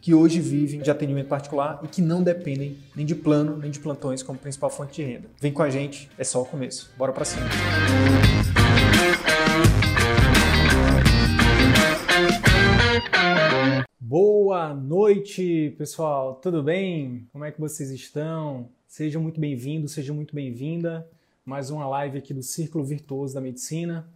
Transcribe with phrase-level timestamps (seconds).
[0.00, 3.78] que hoje vivem de atendimento particular e que não dependem nem de plano nem de
[3.78, 5.28] plantões como principal fonte de renda.
[5.38, 6.90] Vem com a gente, é só o começo.
[6.96, 7.46] Bora para cima.
[13.98, 16.34] Boa noite, pessoal.
[16.36, 17.28] Tudo bem?
[17.30, 18.68] Como é que vocês estão?
[18.88, 21.06] Sejam muito bem-vindos, sejam muito bem-vinda.
[21.44, 24.08] Mais uma live aqui do Círculo Virtuoso da Medicina.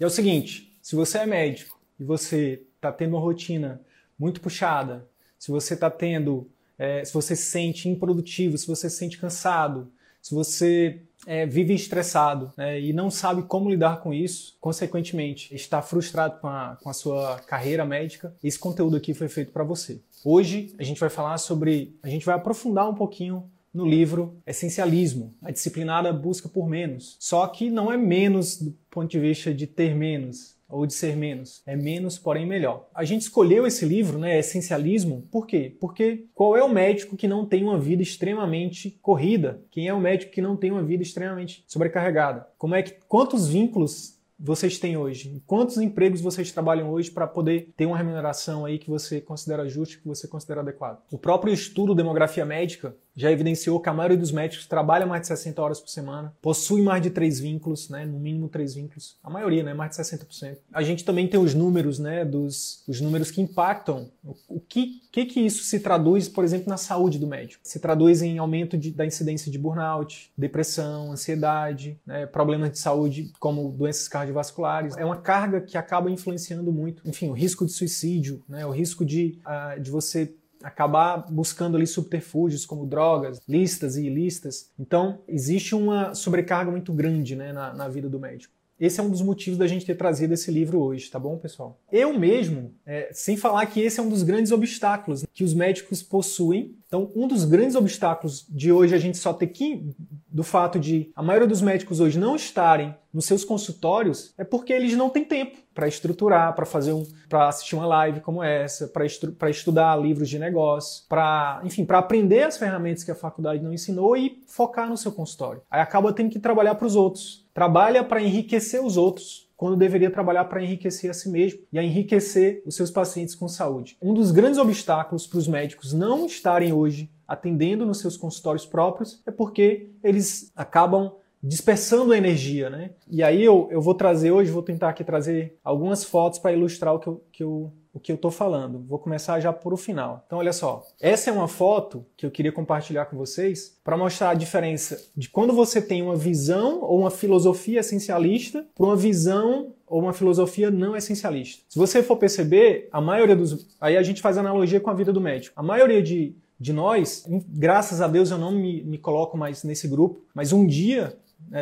[0.00, 3.80] E é o seguinte, se você é médico e você está tendo uma rotina
[4.18, 5.06] muito puxada,
[5.38, 9.90] se você está tendo, é, se você se sente improdutivo, se você se sente cansado,
[10.20, 15.80] se você é, vive estressado né, e não sabe como lidar com isso, consequentemente está
[15.80, 20.00] frustrado com a, com a sua carreira médica, esse conteúdo aqui foi feito para você.
[20.24, 25.34] Hoje a gente vai falar sobre, a gente vai aprofundar um pouquinho no livro Essencialismo,
[25.42, 27.16] a disciplinada busca por menos.
[27.20, 31.16] Só que não é menos do ponto de vista de ter menos, ou de ser
[31.16, 31.62] menos.
[31.66, 32.88] É menos, porém melhor.
[32.94, 35.76] A gente escolheu esse livro, né, Essencialismo, por quê?
[35.80, 39.62] Porque qual é o médico que não tem uma vida extremamente corrida?
[39.70, 42.46] Quem é o médico que não tem uma vida extremamente sobrecarregada?
[42.58, 45.42] Como é que quantos vínculos vocês têm hoje?
[45.46, 49.96] Quantos empregos vocês trabalham hoje para poder ter uma remuneração aí que você considera justa,
[49.96, 50.98] que você considera adequada?
[51.10, 55.28] O próprio estudo Demografia Médica já evidenciou que a maioria dos médicos trabalha mais de
[55.28, 59.16] 60 horas por semana, possui mais de três vínculos, né, no mínimo três vínculos.
[59.24, 60.58] A maioria, né, mais de 60%.
[60.70, 64.10] A gente também tem os números, né, dos os números que impactam
[64.48, 67.62] o que que que isso se traduz, por exemplo, na saúde do médico.
[67.64, 73.32] Se traduz em aumento de, da incidência de burnout, depressão, ansiedade, né, problemas de saúde
[73.40, 74.96] como doenças cardiovasculares.
[74.96, 79.04] É uma carga que acaba influenciando muito, enfim, o risco de suicídio, né, o risco
[79.04, 84.70] de, uh, de você acabar buscando ali subterfúgios como drogas, listas e ilícitas.
[84.78, 88.55] Então, existe uma sobrecarga muito grande né, na, na vida do médico.
[88.78, 91.80] Esse é um dos motivos da gente ter trazido esse livro hoje, tá bom, pessoal?
[91.90, 96.02] Eu mesmo, é, sem falar que esse é um dos grandes obstáculos que os médicos
[96.02, 96.76] possuem.
[96.86, 99.90] Então, um dos grandes obstáculos de hoje a gente só ter que
[100.28, 104.74] do fato de a maioria dos médicos hoje não estarem nos seus consultórios é porque
[104.74, 108.88] eles não têm tempo para estruturar, para fazer um, para assistir uma live como essa,
[108.88, 113.72] para estudar livros de negócio, para, enfim, para aprender as ferramentas que a faculdade não
[113.72, 115.62] ensinou e focar no seu consultório.
[115.70, 117.45] Aí acaba tendo que trabalhar para os outros.
[117.56, 121.82] Trabalha para enriquecer os outros, quando deveria trabalhar para enriquecer a si mesmo e a
[121.82, 123.96] enriquecer os seus pacientes com saúde.
[124.02, 129.22] Um dos grandes obstáculos para os médicos não estarem hoje atendendo nos seus consultórios próprios,
[129.26, 131.12] é porque eles acabam
[131.42, 132.90] dispersando a energia, né?
[133.10, 136.94] E aí eu, eu vou trazer hoje, vou tentar aqui trazer algumas fotos para ilustrar
[136.94, 138.84] o que eu, que eu o que eu estou falando.
[138.86, 140.22] Vou começar já por o final.
[140.26, 140.86] Então, olha só.
[141.00, 145.30] Essa é uma foto que eu queria compartilhar com vocês para mostrar a diferença de
[145.30, 150.70] quando você tem uma visão ou uma filosofia essencialista para uma visão ou uma filosofia
[150.70, 151.62] não essencialista.
[151.70, 153.66] Se você for perceber, a maioria dos.
[153.80, 155.58] Aí a gente faz analogia com a vida do médico.
[155.58, 159.86] A maioria de de nós, graças a Deus eu não me, me coloco mais nesse
[159.86, 161.14] grupo, mas um dia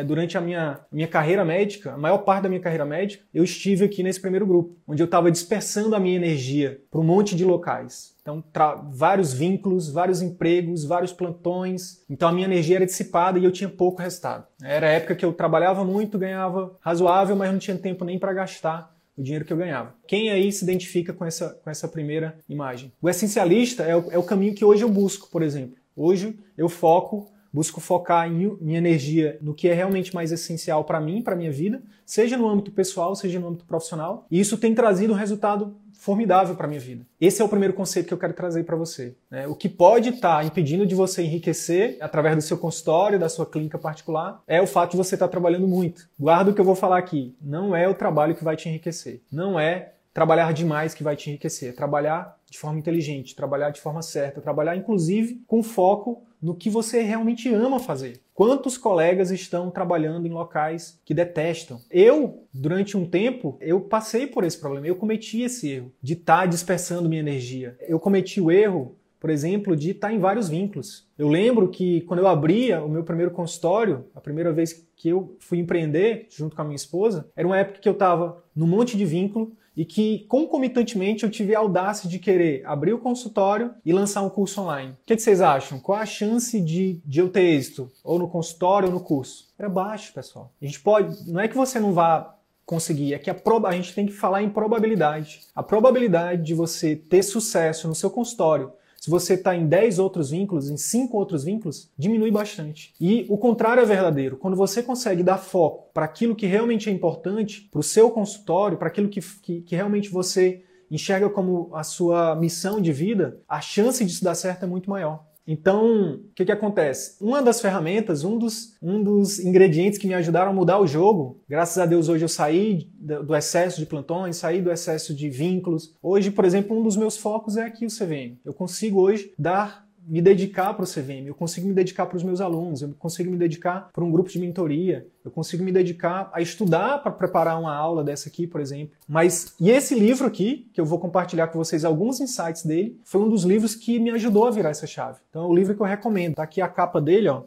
[0.05, 3.85] durante a minha, minha carreira médica, a maior parte da minha carreira médica, eu estive
[3.85, 7.45] aqui nesse primeiro grupo, onde eu estava dispersando a minha energia para um monte de
[7.45, 8.15] locais.
[8.21, 8.43] Então,
[8.91, 12.03] vários vínculos, vários empregos, vários plantões.
[12.09, 14.47] Então, a minha energia era dissipada e eu tinha pouco resultado.
[14.63, 18.33] Era a época que eu trabalhava muito, ganhava razoável, mas não tinha tempo nem para
[18.33, 19.93] gastar o dinheiro que eu ganhava.
[20.07, 22.91] Quem aí se identifica com essa, com essa primeira imagem?
[23.01, 25.77] O essencialista é o, é o caminho que hoje eu busco, por exemplo.
[25.95, 30.99] Hoje eu foco busco focar em minha energia no que é realmente mais essencial para
[30.99, 34.27] mim, para minha vida, seja no âmbito pessoal, seja no âmbito profissional.
[34.29, 37.07] E isso tem trazido um resultado formidável para minha vida.
[37.19, 39.15] Esse é o primeiro conceito que eu quero trazer para você.
[39.31, 39.47] Né?
[39.47, 43.45] O que pode estar tá impedindo de você enriquecer através do seu consultório, da sua
[43.45, 46.09] clínica particular, é o fato de você estar tá trabalhando muito.
[46.19, 47.33] Guarda o que eu vou falar aqui.
[47.41, 49.21] Não é o trabalho que vai te enriquecer.
[49.31, 51.75] Não é trabalhar demais que vai te enriquecer.
[51.75, 57.01] Trabalhar de forma inteligente, trabalhar de forma certa, trabalhar inclusive com foco no que você
[57.01, 58.21] realmente ama fazer.
[58.33, 61.81] Quantos colegas estão trabalhando em locais que detestam?
[61.91, 64.87] Eu, durante um tempo, eu passei por esse problema.
[64.87, 67.77] Eu cometi esse erro de estar tá dispersando minha energia.
[67.81, 71.09] Eu cometi o erro por exemplo, de estar em vários vínculos.
[71.17, 75.35] Eu lembro que quando eu abria o meu primeiro consultório, a primeira vez que eu
[75.39, 78.95] fui empreender junto com a minha esposa, era uma época que eu estava num monte
[78.95, 83.91] de vínculo e que concomitantemente eu tive a audácia de querer abrir o consultório e
[83.91, 84.91] lançar um curso online.
[84.91, 85.79] O que, vocês acham?
[85.79, 87.91] Qual a chance de, de eu ter êxito?
[88.03, 89.47] Ou no consultório ou no curso?
[89.57, 90.51] Era baixo, pessoal.
[90.61, 91.29] A gente pode.
[91.29, 92.35] Não é que você não vá
[92.65, 93.13] conseguir.
[93.13, 95.41] É que a, proba, a gente tem que falar em probabilidade.
[95.55, 98.71] A probabilidade de você ter sucesso no seu consultório,
[99.05, 102.91] se você está em 10 outros vínculos, em 5 outros vínculos, diminui bastante.
[102.99, 104.35] E o contrário é verdadeiro.
[104.35, 108.79] Quando você consegue dar foco para aquilo que realmente é importante, para o seu consultório,
[108.79, 113.61] para aquilo que, que, que realmente você enxerga como a sua missão de vida, a
[113.61, 115.23] chance disso dar certo é muito maior.
[115.47, 117.23] Então, o que, que acontece?
[117.23, 121.41] Uma das ferramentas, um dos, um dos ingredientes que me ajudaram a mudar o jogo,
[121.47, 125.93] graças a Deus hoje eu saí do excesso de plantões, saí do excesso de vínculos.
[126.01, 128.37] Hoje, por exemplo, um dos meus focos é aqui o CVM.
[128.43, 132.23] Eu consigo hoje dar me dedicar para o CVM, eu consigo me dedicar para os
[132.23, 136.29] meus alunos, eu consigo me dedicar para um grupo de mentoria, eu consigo me dedicar
[136.31, 138.95] a estudar para preparar uma aula dessa aqui, por exemplo.
[139.07, 143.21] Mas, e esse livro aqui, que eu vou compartilhar com vocês alguns insights dele, foi
[143.21, 145.19] um dos livros que me ajudou a virar essa chave.
[145.29, 146.35] Então, é o livro que eu recomendo.
[146.35, 147.43] Tá aqui a capa dele, ó,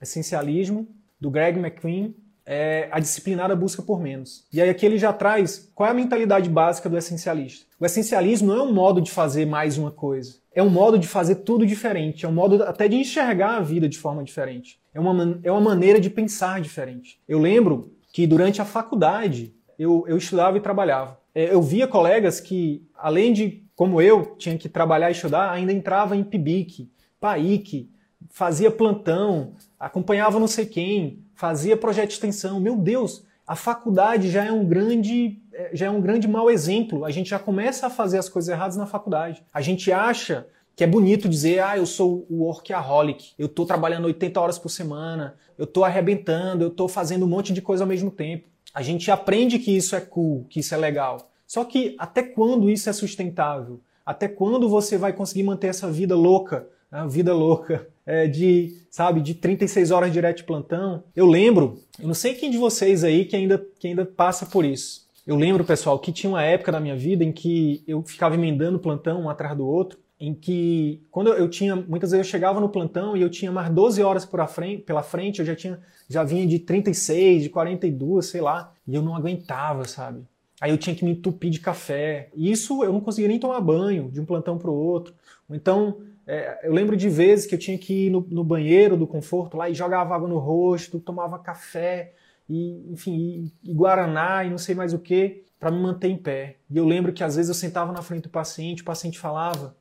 [0.00, 0.86] Essencialismo,
[1.20, 4.44] do Greg McQueen, é a disciplinada busca por menos.
[4.52, 7.66] E aí aqui ele já traz qual é a mentalidade básica do essencialista.
[7.78, 11.06] O essencialismo não é um modo de fazer mais uma coisa é um modo de
[11.06, 14.80] fazer tudo diferente, é um modo até de enxergar a vida de forma diferente.
[14.94, 17.20] É uma, é uma maneira de pensar diferente.
[17.28, 21.20] Eu lembro que durante a faculdade eu, eu estudava e trabalhava.
[21.34, 25.74] É, eu via colegas que, além de, como eu, tinha que trabalhar e estudar, ainda
[25.74, 27.90] entrava em PIBIC, PAIC,
[28.30, 32.58] fazia plantão, acompanhava não sei quem, fazia projeto de extensão.
[32.58, 35.38] Meu Deus, a faculdade já é um grande
[35.72, 37.04] já é um grande mau exemplo.
[37.04, 39.42] A gente já começa a fazer as coisas erradas na faculdade.
[39.52, 44.04] A gente acha que é bonito dizer, ah, eu sou o workaholic, eu estou trabalhando
[44.04, 47.88] 80 horas por semana, eu estou arrebentando, eu estou fazendo um monte de coisa ao
[47.88, 48.46] mesmo tempo.
[48.74, 51.30] A gente aprende que isso é cool, que isso é legal.
[51.46, 53.80] Só que até quando isso é sustentável?
[54.04, 57.06] Até quando você vai conseguir manter essa vida louca, né?
[57.08, 61.04] vida louca, é, de, sabe, de 36 horas direto de plantão?
[61.14, 64.62] Eu lembro, eu não sei quem de vocês aí que ainda, que ainda passa por
[64.62, 65.05] isso.
[65.26, 68.78] Eu lembro, pessoal, que tinha uma época da minha vida em que eu ficava emendando
[68.78, 72.68] plantão um atrás do outro, em que quando eu tinha, muitas vezes eu chegava no
[72.68, 76.22] plantão e eu tinha mais 12 horas por frente, pela frente, eu já tinha, já
[76.22, 80.22] vinha de 36, de 42, sei lá, e eu não aguentava, sabe?
[80.60, 82.30] Aí eu tinha que me entupir de café.
[82.34, 85.12] E isso eu não conseguia nem tomar banho de um plantão para o outro.
[85.50, 89.06] Então, é, eu lembro de vezes que eu tinha que ir no, no banheiro do
[89.06, 92.14] conforto lá e jogava água no rosto, tomava café,
[92.48, 96.16] e enfim, e, e guaraná e não sei mais o que para me manter em
[96.16, 96.56] pé.
[96.70, 99.76] E eu lembro que às vezes eu sentava na frente do paciente, o paciente falava,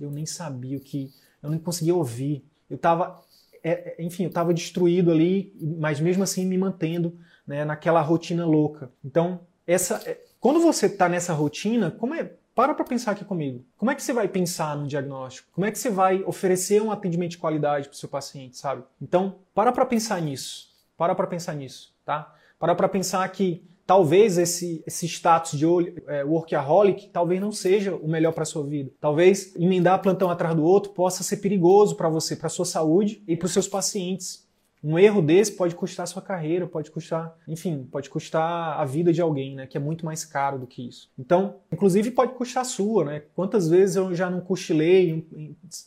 [0.00, 1.12] eu nem sabia o que,
[1.42, 2.44] eu nem conseguia ouvir.
[2.68, 3.20] Eu estava,
[3.62, 8.46] é, é, enfim, eu estava destruído ali, mas mesmo assim me mantendo né, naquela rotina
[8.46, 8.90] louca.
[9.04, 13.64] Então, essa, é, quando você está nessa rotina, como é, para para pensar aqui comigo.
[13.76, 15.48] Como é que você vai pensar no diagnóstico?
[15.52, 18.82] Como é que você vai oferecer um atendimento de qualidade para o seu paciente, sabe?
[19.00, 20.68] Então, para para pensar nisso.
[20.96, 22.34] Para para pensar nisso, tá?
[22.58, 25.66] Para para pensar que talvez esse, esse status de
[26.06, 28.92] é, workaholic talvez não seja o melhor para sua vida.
[29.00, 33.36] Talvez emendar plantão atrás do outro possa ser perigoso para você, para sua saúde e
[33.36, 34.48] para os seus pacientes.
[34.82, 39.20] Um erro desse pode custar sua carreira, pode custar, enfim, pode custar a vida de
[39.20, 39.66] alguém, né?
[39.66, 41.10] Que é muito mais caro do que isso.
[41.18, 43.22] Então, inclusive pode custar a sua, né?
[43.34, 45.26] Quantas vezes eu já não cochilei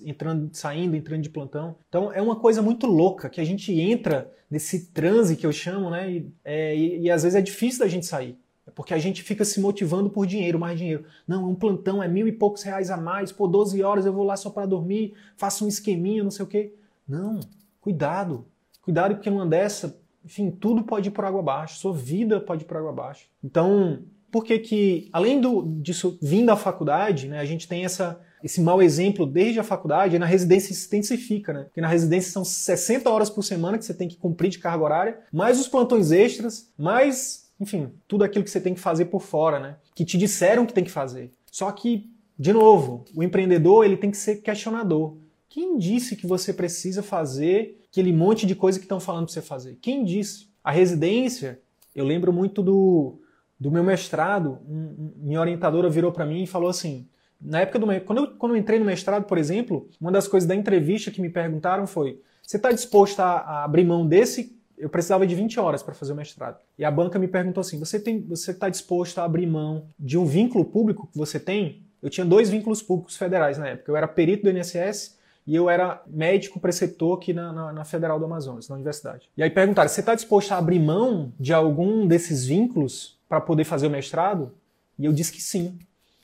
[0.05, 1.75] entrando, saindo, entrando de plantão.
[1.89, 5.89] Então, é uma coisa muito louca que a gente entra nesse transe que eu chamo,
[5.89, 6.11] né?
[6.11, 8.37] E, é, e, e às vezes é difícil da gente sair.
[8.65, 11.03] É porque a gente fica se motivando por dinheiro, mais dinheiro.
[11.27, 14.23] Não, um plantão é mil e poucos reais a mais, por 12 horas eu vou
[14.23, 16.73] lá só para dormir, faço um esqueminha, não sei o quê.
[17.07, 17.39] Não,
[17.81, 18.45] cuidado.
[18.83, 22.67] Cuidado porque numa dessa, enfim, tudo pode ir por água abaixo, sua vida pode ir
[22.67, 23.27] por água abaixo.
[23.43, 28.19] Então, por que que, além do, disso vindo da faculdade, né, a gente tem essa,
[28.43, 31.63] esse mau exemplo desde a faculdade, e na residência se intensifica, né?
[31.65, 34.83] Porque na residência são 60 horas por semana que você tem que cumprir de carga
[34.83, 39.21] horária, mais os plantões extras, mais, enfim, tudo aquilo que você tem que fazer por
[39.21, 39.75] fora, né?
[39.93, 41.31] Que te disseram que tem que fazer.
[41.51, 45.15] Só que, de novo, o empreendedor ele tem que ser questionador.
[45.47, 49.41] Quem disse que você precisa fazer aquele monte de coisa que estão falando para você
[49.41, 49.77] fazer.
[49.79, 50.49] Quem disse?
[50.63, 51.61] A residência,
[51.93, 53.21] eu lembro muito do,
[53.59, 57.07] do meu mestrado, um, minha orientadora virou para mim e falou assim,
[57.39, 60.47] na época do quando eu, quando eu entrei no mestrado, por exemplo, uma das coisas
[60.47, 64.57] da entrevista que me perguntaram foi: você está disposto a, a, abrir mão desse?
[64.75, 66.57] Eu precisava de 20 horas para fazer o mestrado.
[66.79, 70.17] E a banca me perguntou assim: você tem, você está disposto a abrir mão de
[70.17, 71.83] um vínculo público que você tem?
[72.03, 73.89] eu tinha dois vínculos públicos federais na época.
[73.89, 78.17] Eu era perito do INSS e eu era médico preceptor aqui na, na, na Federal
[78.17, 79.29] do Amazonas, na universidade.
[79.35, 83.63] E aí perguntaram: você está disposto a abrir mão de algum desses vínculos para poder
[83.63, 84.51] fazer o mestrado?
[84.97, 85.77] E eu disse que sim.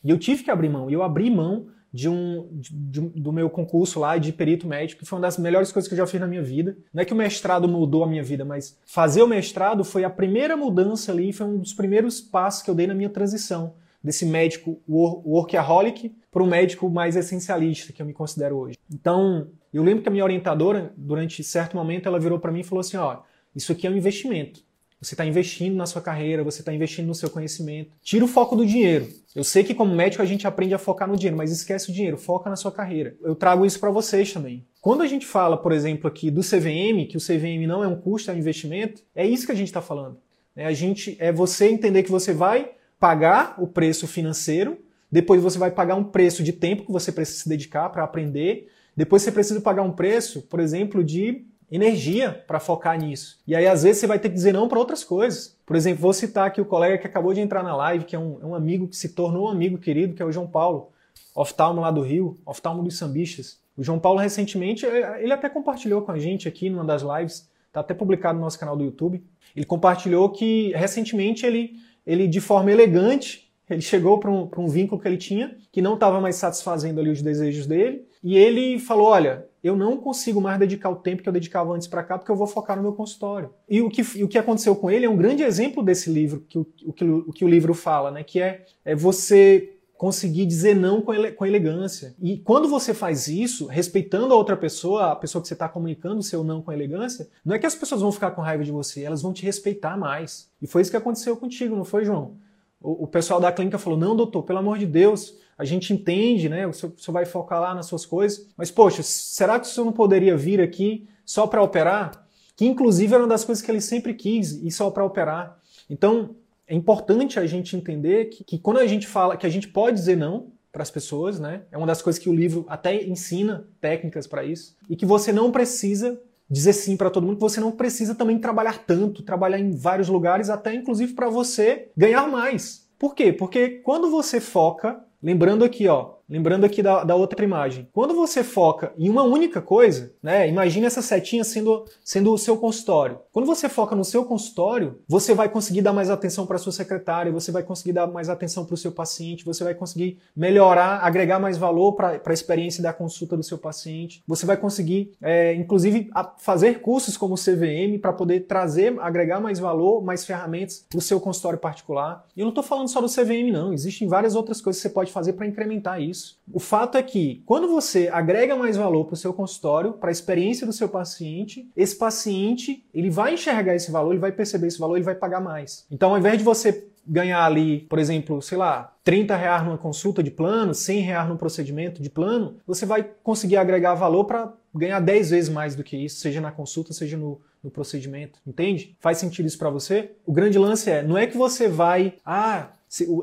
[0.04, 0.90] E eu tive que abrir mão.
[0.90, 5.02] E eu abri mão de um, de, de, do meu concurso lá de perito médico,
[5.02, 6.78] que foi uma das melhores coisas que eu já fiz na minha vida.
[6.94, 10.10] Não é que o mestrado mudou a minha vida, mas fazer o mestrado foi a
[10.10, 13.74] primeira mudança ali, foi um dos primeiros passos que eu dei na minha transição
[14.04, 18.78] desse médico workaholic para um médico mais essencialista, que eu me considero hoje.
[18.92, 22.64] Então, eu lembro que a minha orientadora, durante certo momento, ela virou para mim e
[22.64, 23.20] falou assim: ó,
[23.56, 24.62] isso aqui é um investimento.
[25.02, 27.92] Você está investindo na sua carreira, você está investindo no seu conhecimento.
[28.02, 29.08] Tira o foco do dinheiro.
[29.34, 31.94] Eu sei que como médico a gente aprende a focar no dinheiro, mas esquece o
[31.94, 33.16] dinheiro, foca na sua carreira.
[33.22, 34.68] Eu trago isso para vocês também.
[34.82, 37.96] Quando a gente fala, por exemplo, aqui do CVM, que o CVM não é um
[37.96, 40.18] custo, é um investimento, é isso que a gente está falando.
[40.54, 44.78] É a gente é você entender que você vai pagar o preço financeiro,
[45.12, 48.70] depois você vai pagar um preço de tempo que você precisa se dedicar para aprender,
[48.96, 53.40] depois você precisa pagar um preço, por exemplo, de energia para focar nisso.
[53.48, 55.56] E aí, às vezes, você vai ter que dizer não para outras coisas.
[55.66, 58.20] Por exemplo, vou citar aqui o colega que acabou de entrar na live, que é
[58.20, 60.90] um, é um amigo que se tornou um amigo querido, que é o João Paulo,
[61.36, 63.60] oftalmo lá do Rio, oftalmo dos sambistas.
[63.78, 67.50] O João Paulo, recentemente, é, ele até compartilhou com a gente aqui numa das lives,
[67.68, 69.24] está até publicado no nosso canal do YouTube.
[69.56, 71.76] Ele compartilhou que, recentemente, ele
[72.10, 75.94] ele de forma elegante, ele chegou para um, um vínculo que ele tinha, que não
[75.94, 80.58] estava mais satisfazendo ali os desejos dele, e ele falou: Olha, eu não consigo mais
[80.58, 82.94] dedicar o tempo que eu dedicava antes para cá, porque eu vou focar no meu
[82.94, 83.52] consultório.
[83.70, 86.58] E o que, o que aconteceu com ele é um grande exemplo desse livro, que
[86.58, 88.24] o, o, que, o que o livro fala, né?
[88.24, 92.16] Que é, é você conseguir dizer não com, ele, com elegância.
[92.22, 96.20] E quando você faz isso, respeitando a outra pessoa, a pessoa que você está comunicando
[96.20, 98.72] o seu não com elegância, não é que as pessoas vão ficar com raiva de
[98.72, 100.50] você, elas vão te respeitar mais.
[100.62, 102.36] E foi isso que aconteceu contigo, não foi, João?
[102.80, 106.48] O, o pessoal da clínica falou: não, doutor, pelo amor de Deus, a gente entende,
[106.48, 106.66] né?
[106.66, 109.70] O senhor, o senhor vai focar lá nas suas coisas, mas poxa, será que o
[109.70, 112.26] senhor não poderia vir aqui só para operar?
[112.56, 115.60] Que inclusive era uma das coisas que ele sempre quis, ir só para operar.
[115.90, 116.36] Então,
[116.70, 119.98] é importante a gente entender que, que quando a gente fala que a gente pode
[119.98, 121.64] dizer não para as pessoas, né?
[121.72, 125.34] É uma das coisas que o livro até ensina técnicas para isso e que você
[125.34, 129.60] não precisa dizer sim para todo mundo, que você não precisa também trabalhar tanto, trabalhar
[129.60, 132.88] em vários lugares, até inclusive para você ganhar mais.
[133.00, 133.34] Por quê?
[133.34, 137.88] Porque quando você foca, lembrando aqui, ó, Lembrando aqui da, da, outra imagem.
[137.92, 140.48] Quando você foca em uma única coisa, né?
[140.48, 143.18] Imagina essa setinha sendo, sendo o seu consultório.
[143.32, 147.32] Quando você foca no seu consultório, você vai conseguir dar mais atenção para sua secretária,
[147.32, 151.40] você vai conseguir dar mais atenção para o seu paciente, você vai conseguir melhorar, agregar
[151.40, 154.22] mais valor para a experiência da consulta do seu paciente.
[154.28, 159.58] Você vai conseguir, é, inclusive, fazer cursos como o CVM para poder trazer, agregar mais
[159.58, 162.24] valor, mais ferramentas para o seu consultório particular.
[162.38, 163.74] E eu não estou falando só do CVM, não.
[163.74, 166.40] Existem várias outras coisas que você pode fazer para incrementar isso isso.
[166.52, 170.12] O fato é que quando você agrega mais valor para o seu consultório, para a
[170.12, 174.80] experiência do seu paciente, esse paciente ele vai enxergar esse valor, ele vai perceber esse
[174.80, 175.86] valor, ele vai pagar mais.
[175.90, 180.22] Então, ao invés de você ganhar ali, por exemplo, sei lá, 30 reais numa consulta
[180.22, 185.00] de plano, 100 reais num procedimento de plano, você vai conseguir agregar valor para ganhar
[185.00, 188.40] 10 vezes mais do que isso, seja na consulta, seja no, no procedimento.
[188.46, 188.96] Entende?
[189.00, 190.12] Faz sentido isso para você?
[190.26, 192.68] O grande lance é, não é que você vai, ah,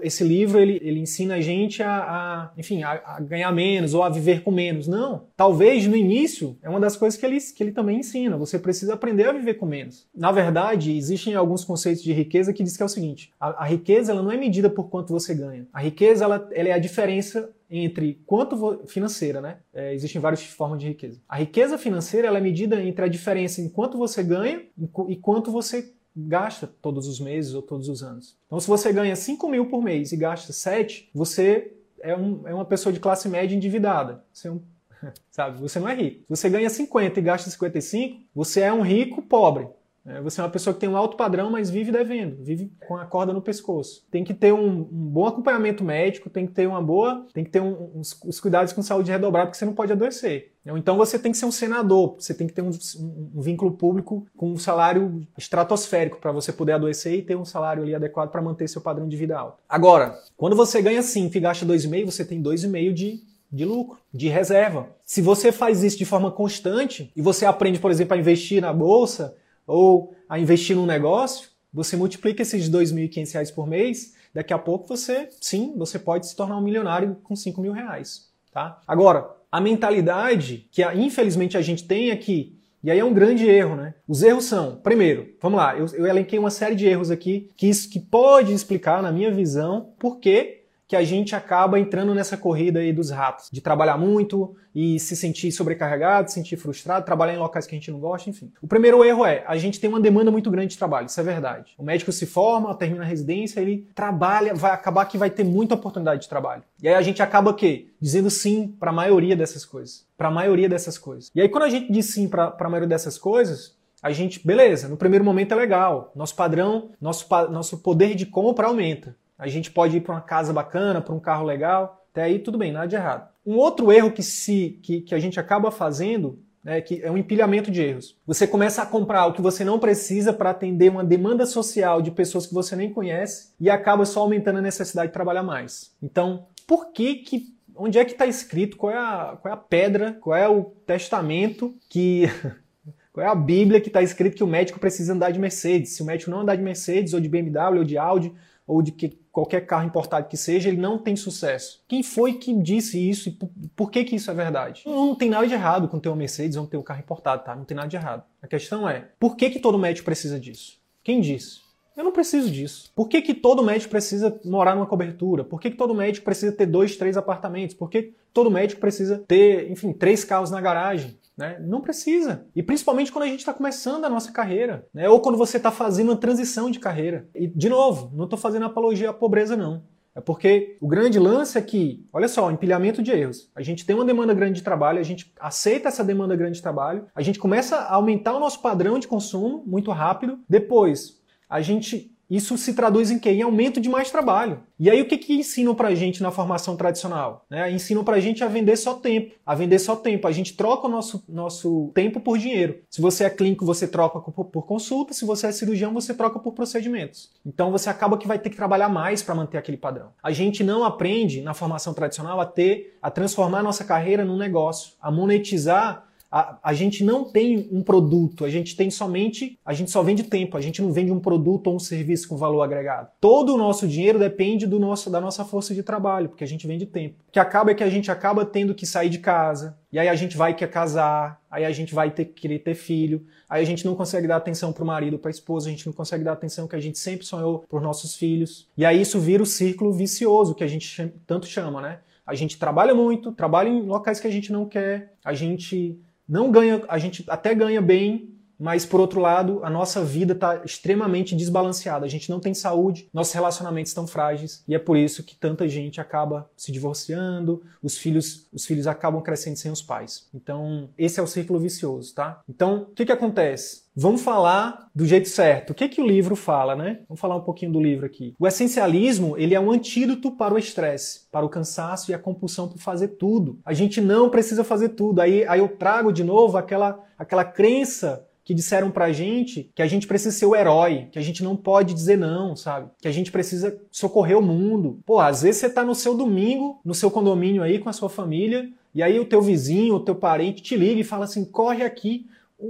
[0.03, 4.03] esse livro ele, ele ensina a gente a, a enfim, a, a, ganhar menos ou
[4.03, 4.87] a viver com menos.
[4.87, 5.25] Não.
[5.37, 8.37] Talvez no início é uma das coisas que ele, que ele também ensina.
[8.37, 10.07] Você precisa aprender a viver com menos.
[10.15, 13.67] Na verdade, existem alguns conceitos de riqueza que diz que é o seguinte: a, a
[13.67, 15.67] riqueza ela não é medida por quanto você ganha.
[15.73, 19.57] A riqueza ela, ela é a diferença entre quanto financeira, né?
[19.75, 21.21] É, existem várias formas de riqueza.
[21.29, 24.63] A riqueza financeira ela é medida entre a diferença em quanto você ganha
[25.09, 28.37] e quanto você gasta todos os meses ou todos os anos.
[28.47, 32.55] Então, se você ganha 5 mil por mês e gasta 7, você é, um, é
[32.55, 34.25] uma pessoa de classe média endividada.
[34.33, 34.61] Você é um,
[35.31, 35.61] sabe?
[35.61, 36.23] Você não é rico.
[36.23, 39.69] Se você ganha 50 e gasta 55, você é um rico pobre.
[40.07, 42.97] É, você é uma pessoa que tem um alto padrão, mas vive devendo, vive com
[42.97, 44.07] a corda no pescoço.
[44.11, 47.51] Tem que ter um, um bom acompanhamento médico, tem que ter uma boa, tem que
[47.51, 50.53] ter um, uns, os cuidados com saúde redobrado, porque você não pode adoecer.
[50.65, 54.27] Então você tem que ser um senador, você tem que ter um, um vínculo público
[54.37, 58.43] com um salário estratosférico para você poder adoecer e ter um salário ali adequado para
[58.43, 59.59] manter seu padrão de vida alto.
[59.69, 64.29] Agora, quando você ganha 5 e gasta 2,5, você tem 2,5 de de lucro, de
[64.29, 64.89] reserva.
[65.05, 68.73] Se você faz isso de forma constante e você aprende, por exemplo, a investir na
[68.73, 69.37] bolsa,
[69.67, 74.87] ou a investir num negócio, você multiplica esses R$ 2.500 por mês, daqui a pouco
[74.87, 78.31] você, sim, você pode se tornar um milionário com 5 mil reais.
[78.53, 78.81] Tá?
[78.87, 83.75] Agora, a mentalidade que infelizmente a gente tem aqui, e aí é um grande erro,
[83.75, 83.95] né?
[84.07, 87.69] Os erros são, primeiro, vamos lá, eu, eu elenquei uma série de erros aqui que
[87.69, 92.37] isso que pode explicar, na minha visão, por que que a gente acaba entrando nessa
[92.37, 97.35] corrida aí dos ratos, de trabalhar muito e se sentir sobrecarregado, se sentir frustrado, trabalhar
[97.35, 98.53] em locais que a gente não gosta, enfim.
[98.63, 101.25] O primeiro erro é, a gente tem uma demanda muito grande de trabalho, isso é
[101.25, 101.75] verdade.
[101.77, 105.75] O médico se forma, termina a residência, ele trabalha, vai acabar que vai ter muita
[105.75, 106.63] oportunidade de trabalho.
[106.81, 107.89] E aí a gente acaba o quê?
[108.01, 110.07] Dizendo sim para a maioria dessas coisas.
[110.17, 111.31] Para a maioria dessas coisas.
[111.35, 114.89] E aí quando a gente diz sim para a maioria dessas coisas, a gente, beleza,
[114.89, 119.17] no primeiro momento é legal, nosso padrão, nosso, nosso poder de compra aumenta.
[119.39, 122.59] A gente pode ir para uma casa bacana, para um carro legal, até aí tudo
[122.59, 123.29] bem, nada de errado.
[123.45, 127.17] Um outro erro que, se, que, que a gente acaba fazendo né, que é um
[127.17, 128.19] empilhamento de erros.
[128.27, 132.11] Você começa a comprar o que você não precisa para atender uma demanda social de
[132.11, 135.95] pessoas que você nem conhece e acaba só aumentando a necessidade de trabalhar mais.
[136.03, 139.61] Então, por que que onde é que está escrito qual é, a, qual é a
[139.61, 142.25] pedra, qual é o testamento que
[143.13, 145.91] qual é a Bíblia que está escrito que o médico precisa andar de Mercedes?
[145.93, 148.35] Se o médico não andar de Mercedes ou de BMW ou de Audi
[148.67, 151.85] ou de que, qualquer carro importado que seja, ele não tem sucesso.
[151.87, 153.33] Quem foi que disse isso e
[153.77, 154.83] por, que, que isso é verdade?
[154.87, 157.45] Não, não, tem nada de errado com ter uma Mercedes ou ter um carro importado,
[157.45, 157.55] tá?
[157.55, 158.25] Não tem nada de errado.
[158.41, 160.79] A questão é, por que, que todo médico precisa disso?
[161.05, 161.61] Quem disse?
[161.95, 162.91] Eu não preciso disso.
[162.95, 165.45] Por que, que todo médico precisa morar numa cobertura?
[165.45, 167.77] Por que, que todo médico precisa ter dois, três apartamentos?
[167.77, 171.15] Por que todo médico precisa ter, enfim, três carros na garagem?
[171.37, 171.59] Né?
[171.61, 172.47] Não precisa.
[172.55, 175.09] E principalmente quando a gente está começando a nossa carreira, né?
[175.09, 177.29] ou quando você está fazendo uma transição de carreira.
[177.35, 179.83] E, de novo, não estou fazendo apologia à pobreza, não.
[180.15, 183.51] É porque o grande lance é que, olha só, empilhamento de erros.
[183.55, 186.63] A gente tem uma demanda grande de trabalho, a gente aceita essa demanda grande de
[186.63, 190.39] trabalho, a gente começa a aumentar o nosso padrão de consumo muito rápido.
[190.49, 193.31] Depois, a gente isso se traduz em quê?
[193.31, 194.61] Em aumento de mais trabalho.
[194.79, 197.47] E aí o que, que ensinam pra gente na formação tradicional?
[197.49, 197.71] Né?
[197.71, 199.35] Ensinam pra gente a vender só tempo.
[199.45, 200.27] A vender só tempo.
[200.27, 202.81] A gente troca o nosso, nosso tempo por dinheiro.
[202.91, 205.15] Se você é clínico, você troca por, por consulta.
[205.15, 207.31] Se você é cirurgião, você troca por procedimentos.
[207.45, 210.09] Então você acaba que vai ter que trabalhar mais para manter aquele padrão.
[210.23, 214.37] A gente não aprende na formação tradicional a ter, a transformar a nossa carreira num
[214.37, 216.06] negócio, a monetizar
[216.37, 220.23] a, a, gente não tem um produto, a gente tem somente, a gente só vende
[220.23, 223.09] tempo, a gente não vende um produto ou um serviço com valor agregado.
[223.19, 226.67] Todo o nosso dinheiro depende do nosso, da nossa força de trabalho, porque a gente
[226.67, 227.15] vende tempo.
[227.27, 230.09] O que acaba é que a gente acaba tendo que sair de casa, e aí
[230.09, 233.67] a gente vai querer casar, aí a gente vai ter, querer ter filho, aí a
[233.67, 236.23] gente não consegue dar atenção para o marido, para a esposa, a gente não consegue
[236.23, 238.69] dar atenção que a gente sempre sonhou para os nossos filhos.
[238.77, 242.01] E aí isso vira o círculo vicioso que a gente tanto chama, né?
[242.27, 245.97] A gente trabalha muito, trabalha em locais que a gente não quer, a gente
[246.29, 250.63] não ganha, a gente até ganha bem, mas por outro lado, a nossa vida está
[250.65, 252.05] extremamente desbalanceada.
[252.05, 255.69] A gente não tem saúde, nossos relacionamentos estão frágeis e é por isso que tanta
[255.69, 260.29] gente acaba se divorciando, os filhos, os filhos acabam crescendo sem os pais.
[260.35, 262.43] Então, esse é o círculo vicioso, tá?
[262.49, 263.87] Então, o que que acontece?
[263.99, 265.71] Vamos falar do jeito certo.
[265.71, 267.01] O que que o livro fala, né?
[267.09, 268.35] Vamos falar um pouquinho do livro aqui.
[268.39, 272.69] O essencialismo, ele é um antídoto para o estresse, para o cansaço e a compulsão
[272.69, 273.59] por fazer tudo.
[273.65, 275.23] A gente não precisa fazer tudo.
[275.23, 279.89] Aí, aí eu trago de novo aquela, aquela crença que disseram pra gente que a
[279.89, 282.89] gente precisa ser o herói, que a gente não pode dizer não, sabe?
[283.03, 285.01] Que a gente precisa socorrer o mundo.
[285.05, 288.09] Pô, às vezes você tá no seu domingo, no seu condomínio aí com a sua
[288.09, 291.83] família, e aí o teu vizinho, o teu parente te liga e fala assim: corre
[291.83, 292.27] aqui,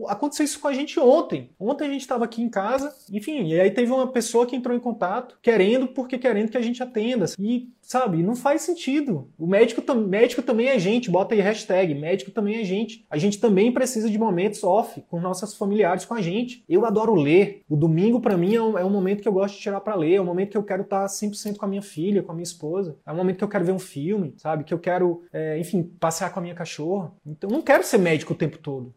[0.08, 1.50] Aconteceu isso com a gente ontem.
[1.58, 4.76] Ontem a gente estava aqui em casa, enfim, e aí teve uma pessoa que entrou
[4.76, 7.26] em contato, querendo, porque querendo que a gente atenda.
[7.38, 9.30] E, sabe, não faz sentido.
[9.38, 13.06] O médico, médico também é gente, bota aí hashtag, médico também é gente.
[13.08, 16.64] A gente também precisa de momentos off com nossos familiares, com a gente.
[16.68, 17.62] Eu adoro ler.
[17.68, 19.94] O domingo, para mim, é um, é um, momento que eu gosto de tirar para
[19.94, 22.34] ler, é um momento que eu quero estar 100% com a minha filha, com a
[22.34, 22.96] minha esposa.
[23.06, 24.64] É um momento que eu quero ver um filme, sabe?
[24.64, 27.12] Que eu quero, é, enfim, passear com a minha cachorra.
[27.24, 28.92] Então, não quero ser médico o tempo todo.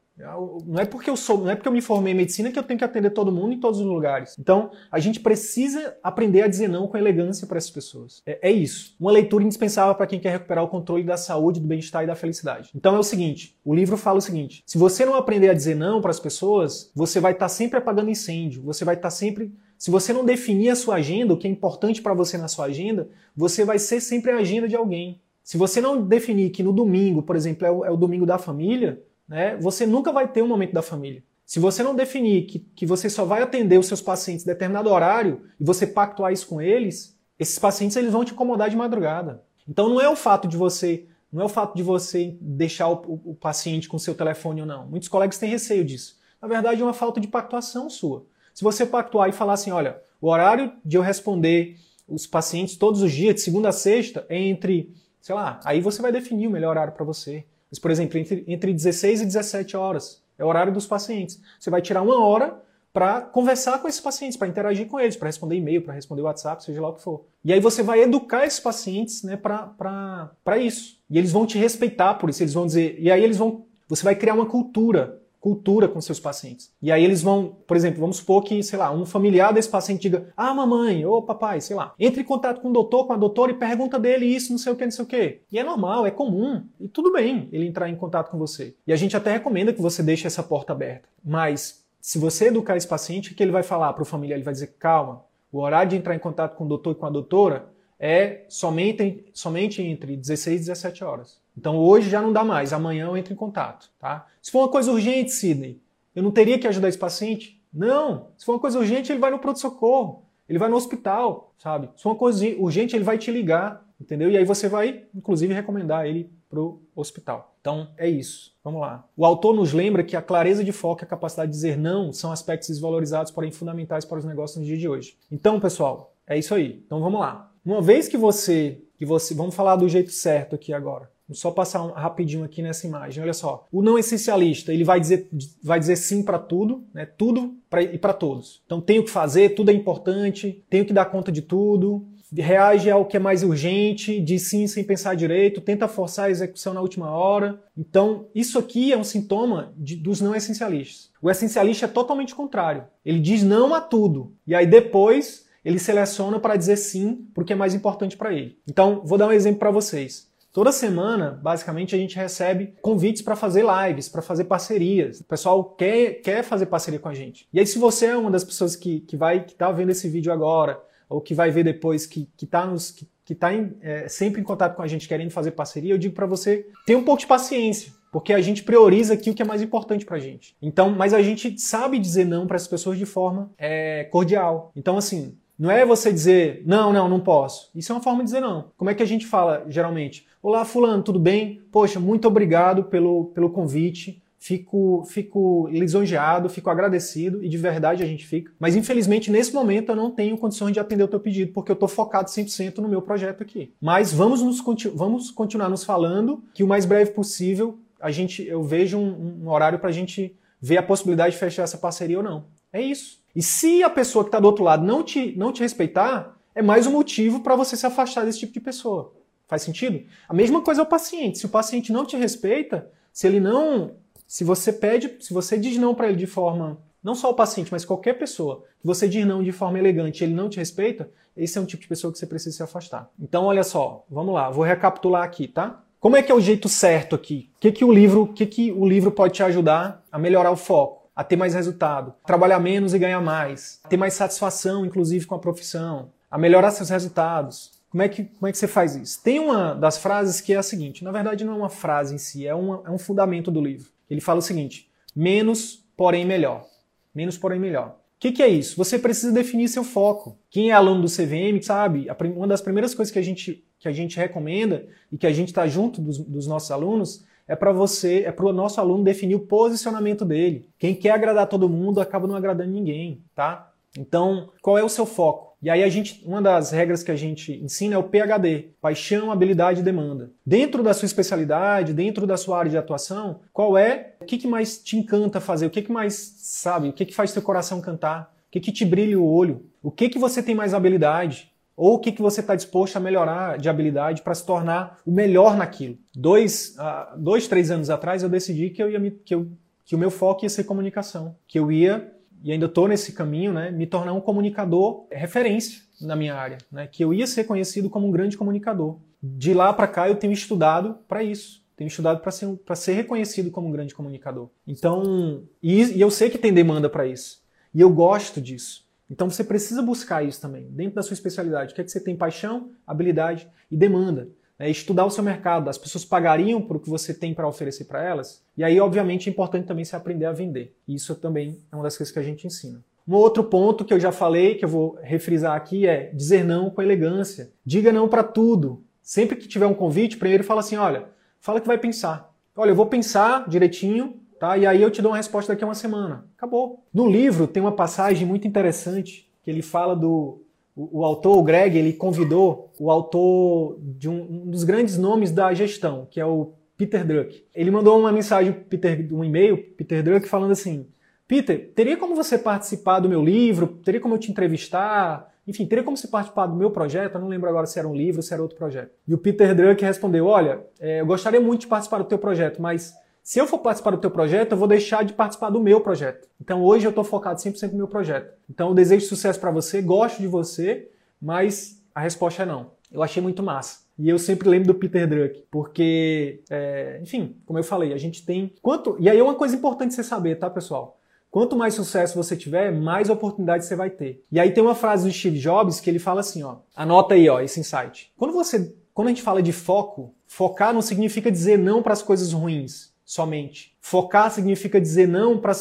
[0.65, 2.63] Não é porque eu sou, não é porque eu me formei em medicina que eu
[2.63, 4.36] tenho que atender todo mundo em todos os lugares.
[4.38, 8.21] Então, a gente precisa aprender a dizer não com elegância para essas pessoas.
[8.25, 8.95] É, é isso.
[8.99, 12.15] Uma leitura indispensável para quem quer recuperar o controle da saúde, do bem-estar e da
[12.15, 12.69] felicidade.
[12.75, 15.75] Então é o seguinte: o livro fala o seguinte: se você não aprender a dizer
[15.75, 18.62] não para as pessoas, você vai estar tá sempre apagando incêndio.
[18.63, 21.49] Você vai estar tá sempre se você não definir a sua agenda, o que é
[21.49, 25.21] importante para você na sua agenda, você vai ser sempre a agenda de alguém.
[25.41, 28.38] Se você não definir que no domingo, por exemplo, é o, é o domingo da
[28.38, 31.23] família, né, você nunca vai ter um momento da família.
[31.45, 34.89] Se você não definir que, que você só vai atender os seus pacientes em determinado
[34.89, 39.43] horário e você pactuar isso com eles, esses pacientes eles vão te incomodar de madrugada.
[39.67, 42.95] Então não é o fato de você não é o fato de você deixar o,
[43.05, 44.87] o, o paciente com seu telefone ou não.
[44.87, 46.17] Muitos colegas têm receio disso.
[46.41, 48.25] Na verdade, é uma falta de pactuação sua.
[48.53, 53.01] Se você pactuar e falar assim, olha, o horário de eu responder os pacientes todos
[53.01, 56.51] os dias, de segunda a sexta, é entre, sei lá, aí você vai definir o
[56.51, 57.45] melhor horário para você.
[57.71, 61.39] Mas, por exemplo, entre, entre 16 e 17 horas é o horário dos pacientes.
[61.60, 65.27] Você vai tirar uma hora para conversar com esses pacientes, para interagir com eles, para
[65.27, 67.25] responder e-mail, para responder WhatsApp, seja lá o que for.
[67.43, 70.97] E aí você vai educar esses pacientes né, para isso.
[71.10, 72.97] E eles vão te respeitar por isso, eles vão dizer.
[72.99, 73.65] E aí eles vão.
[73.88, 76.71] Você vai criar uma cultura cultura com seus pacientes.
[76.82, 80.02] E aí eles vão, por exemplo, vamos supor que, sei lá, um familiar desse paciente
[80.02, 81.93] diga: "Ah, mamãe, ou papai, sei lá".
[81.99, 84.73] Entre em contato com o doutor, com a doutora e pergunta dele isso, não sei
[84.73, 85.41] o que, não sei o que.
[85.52, 88.75] E é normal, é comum, e tudo bem ele entrar em contato com você.
[88.86, 91.08] E a gente até recomenda que você deixe essa porta aberta.
[91.23, 94.36] Mas se você educar esse paciente, o que ele vai falar para o familiar?
[94.36, 97.06] Ele vai dizer: "Calma, o horário de entrar em contato com o doutor e com
[97.06, 101.39] a doutora é somente, somente entre 16 e 17 horas.
[101.57, 104.25] Então hoje já não dá mais, amanhã eu entro em contato, tá?
[104.41, 105.81] Se for uma coisa urgente, Sidney,
[106.15, 107.62] eu não teria que ajudar esse paciente?
[107.73, 108.27] Não.
[108.38, 111.89] Se for uma coisa urgente, ele vai no pronto-socorro, ele vai no hospital, sabe?
[111.95, 114.31] Se for uma coisa urgente, ele vai te ligar, entendeu?
[114.31, 117.55] E aí você vai, inclusive, recomendar ele pro hospital.
[117.62, 118.55] Então é isso.
[118.63, 119.05] Vamos lá.
[119.15, 122.12] O autor nos lembra que a clareza de foco e a capacidade de dizer não
[122.12, 125.15] são aspectos desvalorizados, porém fundamentais para os negócios no dia de hoje.
[125.31, 126.81] Então, pessoal, é isso aí.
[126.85, 127.51] Então vamos lá.
[127.69, 131.08] Uma vez que você, que você, vamos falar do jeito certo aqui agora.
[131.27, 133.21] Vou só passar um, rapidinho aqui nessa imagem.
[133.21, 133.67] Olha só.
[133.71, 135.29] O não essencialista, ele vai dizer,
[135.62, 137.05] vai dizer sim para tudo, né?
[137.05, 138.63] Tudo pra, e para todos.
[138.65, 142.08] Então tenho que fazer, tudo é importante, tenho que dar conta de tudo.
[142.34, 146.73] Reage ao que é mais urgente, diz sim sem pensar direito, tenta forçar a execução
[146.73, 147.62] na última hora.
[147.77, 151.12] Então, isso aqui é um sintoma de, dos não essencialistas.
[151.21, 152.86] O essencialista é totalmente contrário.
[153.05, 154.34] Ele diz não a tudo.
[154.47, 158.58] E aí depois ele seleciona para dizer sim porque é mais importante para ele.
[158.67, 160.27] Então, vou dar um exemplo para vocês.
[160.51, 165.19] Toda semana, basicamente, a gente recebe convites para fazer lives, para fazer parcerias.
[165.19, 167.47] O pessoal quer, quer fazer parceria com a gente.
[167.53, 170.10] E aí, se você é uma das pessoas que, que vai que tá vendo esse
[170.10, 173.77] vídeo agora, ou que vai ver depois, que, que tá, nos, que, que tá em,
[173.82, 176.97] é, sempre em contato com a gente querendo fazer parceria, eu digo para você, tenha
[176.97, 177.93] um pouco de paciência.
[178.12, 180.55] Porque a gente prioriza aqui o que é mais importante pra gente.
[180.62, 184.71] Então, mas a gente sabe dizer não para as pessoas de forma é, cordial.
[184.75, 187.69] Então, assim, não é você dizer, não, não, não posso.
[187.75, 188.71] Isso é uma forma de dizer não.
[188.77, 190.25] Como é que a gente fala geralmente?
[190.41, 191.61] Olá, Fulano, tudo bem?
[191.69, 194.23] Poxa, muito obrigado pelo, pelo convite.
[194.41, 198.53] Fico, fico lisonjeado, fico agradecido e de verdade a gente fica.
[198.57, 201.73] Mas infelizmente nesse momento eu não tenho condições de atender o teu pedido porque eu
[201.73, 203.73] estou focado 100% no meu projeto aqui.
[203.81, 204.63] Mas vamos, nos,
[204.95, 209.49] vamos continuar nos falando que o mais breve possível a gente, eu vejo um, um
[209.49, 212.45] horário para a gente ver a possibilidade de fechar essa parceria ou não.
[212.71, 213.19] É isso.
[213.35, 216.61] E se a pessoa que está do outro lado não te, não te respeitar, é
[216.61, 219.13] mais um motivo para você se afastar desse tipo de pessoa.
[219.47, 220.05] Faz sentido?
[220.27, 221.39] A mesma coisa é o paciente.
[221.39, 223.95] Se o paciente não te respeita, se ele não.
[224.27, 226.77] Se você pede, se você diz não para ele de forma.
[227.01, 230.33] Não só o paciente, mas qualquer pessoa, que você diz não de forma elegante ele
[230.33, 233.09] não te respeita, esse é um tipo de pessoa que você precisa se afastar.
[233.17, 235.81] Então, olha só, vamos lá, vou recapitular aqui, tá?
[235.99, 237.49] Como é que é o jeito certo aqui?
[237.55, 240.57] O que, que o livro, que, que o livro pode te ajudar a melhorar o
[240.57, 245.36] foco, a ter mais resultado, trabalhar menos e ganhar mais, ter mais satisfação, inclusive com
[245.36, 249.21] a profissão, a melhorar seus resultados, como é, que, como é que você faz isso?
[249.21, 252.17] Tem uma das frases que é a seguinte: na verdade, não é uma frase em
[252.17, 253.89] si, é, uma, é um fundamento do livro.
[254.10, 256.65] Ele fala o seguinte: menos, porém melhor.
[257.13, 257.97] Menos, porém melhor.
[258.15, 258.77] O que, que, é isso?
[258.77, 260.39] Você precisa definir seu foco.
[260.49, 263.91] Quem é aluno do CVM sabe, uma das primeiras coisas que a gente, que a
[263.91, 268.23] gente recomenda e que a gente está junto dos, dos nossos alunos é para você,
[268.27, 270.69] é para o nosso aluno definir o posicionamento dele.
[270.77, 273.71] Quem quer agradar todo mundo acaba não agradando ninguém, tá?
[273.97, 275.57] Então, qual é o seu foco?
[275.59, 279.31] E aí a gente, uma das regras que a gente ensina é o PHD, paixão,
[279.31, 280.31] habilidade e demanda.
[280.45, 284.47] Dentro da sua especialidade, dentro da sua área de atuação, qual é, o que, que
[284.47, 287.81] mais te encanta fazer, o que, que mais, sabe, o que, que faz teu coração
[287.81, 291.51] cantar, o que, que te brilha o olho, o que, que você tem mais habilidade,
[291.79, 295.11] ou o que, que você está disposto a melhorar de habilidade para se tornar o
[295.11, 295.97] melhor naquilo.
[296.13, 299.49] Dois, uh, dois, três anos atrás eu decidi que, eu ia me, que, eu,
[299.85, 302.13] que o meu foco ia ser comunicação, que eu ia
[302.43, 306.85] e ainda estou nesse caminho, né, me tornar um comunicador referência na minha área, né,
[306.85, 308.97] que eu ia ser conhecido como um grande comunicador.
[309.23, 313.51] De lá para cá eu tenho estudado para isso, tenho estudado para ser, ser reconhecido
[313.51, 314.49] como um grande comunicador.
[314.67, 317.41] Então, e, e eu sei que tem demanda para isso,
[317.73, 318.88] e eu gosto disso.
[319.09, 321.71] Então você precisa buscar isso também, dentro da sua especialidade.
[321.71, 325.69] O que é que você tem paixão, habilidade e demanda é estudar o seu mercado.
[325.69, 328.43] As pessoas pagariam por o que você tem para oferecer para elas.
[328.57, 330.75] E aí, obviamente, é importante também se aprender a vender.
[330.85, 332.83] Isso também é uma das coisas que a gente ensina.
[333.07, 336.69] Um outro ponto que eu já falei, que eu vou refrisar aqui, é dizer não
[336.69, 337.51] com elegância.
[337.65, 338.83] Diga não para tudo.
[339.01, 341.05] Sempre que tiver um convite, primeiro fala assim: olha,
[341.39, 342.31] fala que vai pensar.
[342.55, 344.58] Olha, eu vou pensar direitinho, tá?
[344.58, 346.25] E aí eu te dou uma resposta daqui a uma semana.
[346.38, 346.84] Acabou.
[346.93, 350.41] No livro tem uma passagem muito interessante que ele fala do
[350.75, 355.54] o, autor, o Greg, ele convidou o autor de um, um, dos grandes nomes da
[355.54, 357.45] gestão, que é o Peter Druck.
[357.54, 360.88] Ele mandou uma mensagem, Peter, um e-mail, Peter Druck, falando assim:
[361.28, 363.67] Peter, teria como você participar do meu livro?
[363.67, 365.30] Teria como eu te entrevistar?
[365.45, 367.15] Enfim, teria como você participar do meu projeto?
[367.15, 368.91] Eu não lembro agora se era um livro ou se era outro projeto.
[369.06, 372.62] E o Peter Drucker respondeu: Olha, é, eu gostaria muito de participar do teu projeto,
[372.62, 372.93] mas
[373.29, 376.27] se eu for participar do teu projeto, eu vou deixar de participar do meu projeto.
[376.41, 378.33] Então hoje eu estou focado 100% no meu projeto.
[378.49, 380.89] Então eu desejo sucesso para você, gosto de você,
[381.21, 382.71] mas a resposta é não.
[382.91, 383.81] Eu achei muito massa.
[383.99, 388.25] E eu sempre lembro do Peter Drucker, porque, é, enfim, como eu falei, a gente
[388.25, 388.97] tem quanto.
[388.99, 390.97] E aí é uma coisa importante você saber, tá, pessoal?
[391.29, 394.25] Quanto mais sucesso você tiver, mais oportunidades você vai ter.
[394.31, 396.55] E aí tem uma frase do Steve Jobs que ele fala assim, ó.
[396.75, 398.11] Anota aí, ó, esse insight.
[398.17, 402.01] Quando você, quando a gente fala de foco, focar não significa dizer não para as
[402.01, 403.75] coisas ruins somente.
[403.81, 405.51] Focar significa dizer não para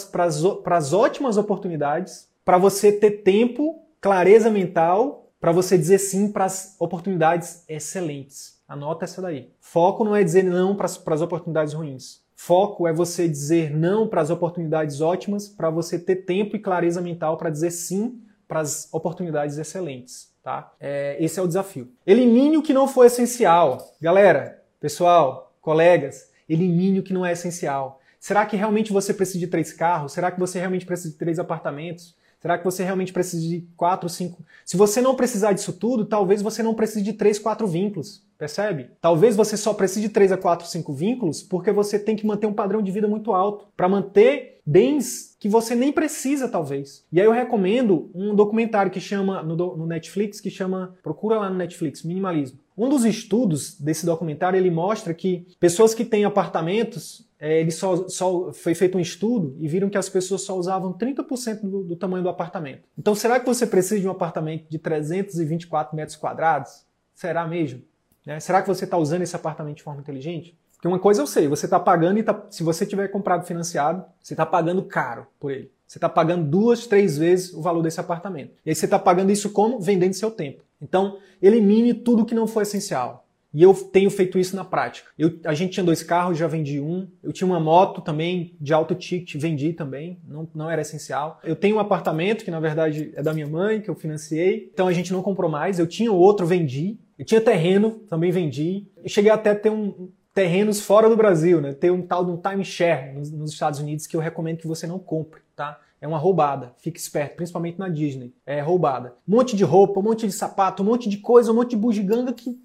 [0.76, 6.76] as ótimas oportunidades, para você ter tempo, clareza mental, para você dizer sim para as
[6.78, 8.60] oportunidades excelentes.
[8.68, 9.50] Anota essa daí.
[9.60, 12.20] Foco não é dizer não para as oportunidades ruins.
[12.36, 17.00] Foco é você dizer não para as oportunidades ótimas, para você ter tempo e clareza
[17.00, 20.30] mental para dizer sim para as oportunidades excelentes.
[20.42, 20.70] Tá?
[20.78, 21.88] É, esse é o desafio.
[22.06, 23.94] Elimine o que não for essencial.
[24.02, 28.00] Galera, pessoal, colegas, Elimine o que não é essencial.
[28.18, 30.12] Será que realmente você precisa de três carros?
[30.12, 32.16] Será que você realmente precisa de três apartamentos?
[32.40, 34.44] Será que você realmente precisa de quatro, cinco?
[34.64, 38.22] Se você não precisar disso tudo, talvez você não precise de três, quatro vínculos.
[38.38, 38.90] Percebe?
[39.00, 42.46] Talvez você só precise de três a quatro, cinco vínculos porque você tem que manter
[42.46, 47.02] um padrão de vida muito alto para manter bens que você nem precisa, talvez.
[47.10, 51.48] E aí eu recomendo um documentário que chama no, no Netflix que chama procura lá
[51.48, 52.58] no Netflix Minimalismo.
[52.76, 58.08] Um dos estudos desse documentário ele mostra que pessoas que têm apartamentos, é, ele só,
[58.08, 61.96] só, foi feito um estudo e viram que as pessoas só usavam 30% do, do
[61.96, 62.82] tamanho do apartamento.
[62.98, 66.84] Então, será que você precisa de um apartamento de 324 metros quadrados?
[67.14, 67.82] Será mesmo?
[68.26, 68.38] Né?
[68.38, 70.58] Será que você está usando esse apartamento de forma inteligente?
[70.78, 74.04] Porque uma coisa eu sei, você está pagando e tá, se você tiver comprado financiado,
[74.22, 75.72] você está pagando caro por ele.
[75.84, 78.52] Você está pagando duas, três vezes o valor desse apartamento.
[78.64, 79.80] E aí você está pagando isso como?
[79.80, 80.62] Vendendo seu tempo.
[80.80, 83.26] Então, elimine tudo que não for essencial.
[83.52, 85.10] E eu tenho feito isso na prática.
[85.18, 87.08] Eu, a gente tinha dois carros, já vendi um.
[87.22, 90.20] Eu tinha uma moto também de alto ticket, vendi também.
[90.28, 91.40] Não, não era essencial.
[91.42, 94.70] Eu tenho um apartamento que na verdade é da minha mãe, que eu financiei.
[94.72, 95.78] Então a gente não comprou mais.
[95.78, 96.98] Eu tinha outro, vendi.
[97.18, 98.86] Eu tinha terreno, também vendi.
[99.02, 101.72] Eu cheguei até a ter um, terrenos fora do Brasil, né?
[101.72, 104.86] Tem um tal de um timeshare nos, nos Estados Unidos que eu recomendo que você
[104.86, 105.80] não compre, tá?
[106.00, 106.72] É uma roubada.
[106.78, 108.32] Fique esperto, principalmente na Disney.
[108.46, 109.16] É roubada.
[109.26, 111.76] Um monte de roupa, um monte de sapato, um monte de coisa, um monte de
[111.76, 112.56] bugiganga que.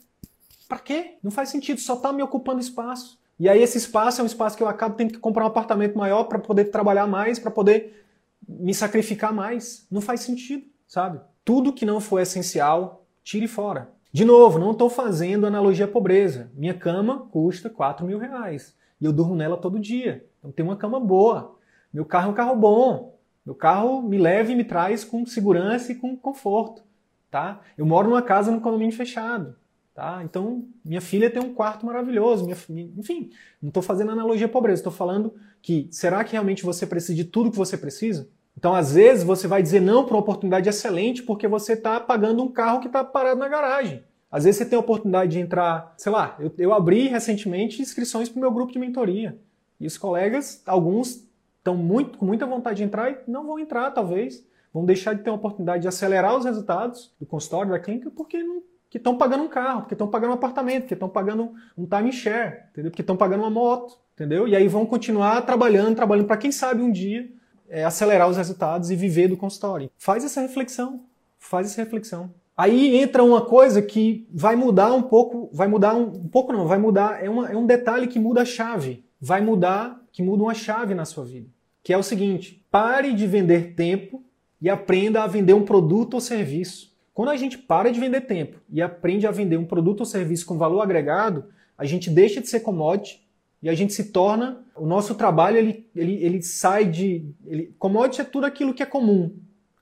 [0.69, 1.15] Pra quê?
[1.23, 3.19] Não faz sentido, só tá me ocupando espaço.
[3.39, 5.97] E aí esse espaço é um espaço que eu acabo tendo que comprar um apartamento
[5.97, 8.05] maior para poder trabalhar mais, para poder
[8.47, 9.87] me sacrificar mais.
[9.89, 11.19] Não faz sentido, sabe?
[11.43, 13.89] Tudo que não for essencial, tire fora.
[14.13, 16.51] De novo, não estou fazendo analogia à pobreza.
[16.53, 20.23] Minha cama custa 4 mil reais e eu durmo nela todo dia.
[20.37, 21.57] Então tem uma cama boa.
[21.91, 23.17] Meu carro é um carro bom.
[23.43, 26.83] Meu carro me leva e me traz com segurança e com conforto.
[27.31, 27.61] Tá?
[27.75, 29.55] Eu moro numa casa no condomínio fechado.
[29.95, 30.21] Tá?
[30.23, 32.45] Então, minha filha tem um quarto maravilhoso.
[32.45, 34.81] Minha, enfim, não estou fazendo analogia à pobreza.
[34.81, 38.29] Estou falando que será que realmente você precisa de tudo que você precisa?
[38.57, 42.43] Então, às vezes, você vai dizer não para uma oportunidade excelente porque você está pagando
[42.43, 44.03] um carro que está parado na garagem.
[44.31, 48.29] Às vezes você tem a oportunidade de entrar, sei lá, eu, eu abri recentemente inscrições
[48.29, 49.39] para o meu grupo de mentoria.
[49.79, 53.91] E os colegas, alguns estão muito, com muita vontade de entrar e não vão entrar,
[53.91, 54.45] talvez.
[54.73, 58.41] Vão deixar de ter a oportunidade de acelerar os resultados do consultório, da clínica, porque
[58.41, 61.83] não que estão pagando um carro, porque estão pagando um apartamento, porque estão pagando um
[61.83, 62.91] timeshare, entendeu?
[62.91, 64.47] Porque estão pagando uma moto, entendeu?
[64.47, 67.27] E aí vão continuar trabalhando, trabalhando para quem sabe um dia
[67.73, 69.89] é, acelerar os resultados e viver do consultório.
[69.97, 71.01] Faz essa reflexão,
[71.39, 72.31] faz essa reflexão.
[72.55, 76.67] Aí entra uma coisa que vai mudar um pouco, vai mudar um, um pouco não,
[76.67, 80.43] vai mudar, é, uma, é um detalhe que muda a chave, vai mudar, que muda
[80.43, 81.49] uma chave na sua vida,
[81.81, 84.23] que é o seguinte, pare de vender tempo
[84.61, 86.93] e aprenda a vender um produto ou serviço.
[87.11, 90.45] Quando a gente para de vender tempo e aprende a vender um produto ou serviço
[90.45, 93.22] com valor agregado, a gente deixa de ser commodity
[93.63, 98.19] e a gente se torna, o nosso trabalho ele, ele, ele sai de, ele, commodity
[98.19, 99.33] é tudo aquilo que é comum,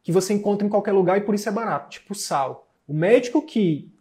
[0.03, 2.71] que você encontra em qualquer lugar e por isso é barato, tipo sal.
[2.87, 3.91] O médico que,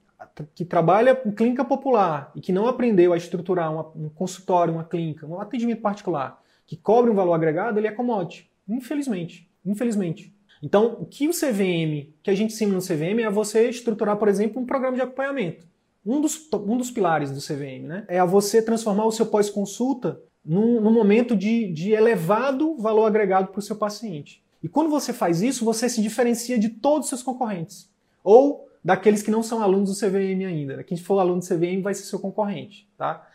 [0.55, 4.85] que trabalha em clínica popular e que não aprendeu a estruturar uma, um consultório, uma
[4.85, 8.51] clínica, um atendimento particular, que cobre um valor agregado, ele é commodity.
[8.69, 9.51] Infelizmente.
[9.65, 10.35] Infelizmente.
[10.63, 14.29] Então, o que o CVM, que a gente ensina no CVM, é você estruturar, por
[14.29, 15.67] exemplo, um programa de acompanhamento.
[16.11, 20.21] Um dos, um dos pilares do CVM né, é a você transformar o seu pós-consulta
[20.45, 24.43] num, num momento de, de elevado valor agregado para o seu paciente.
[24.61, 27.89] E quando você faz isso, você se diferencia de todos os seus concorrentes.
[28.25, 30.83] Ou daqueles que não são alunos do CVM ainda.
[30.83, 33.27] Quem for aluno do CVM vai ser seu concorrente, tá?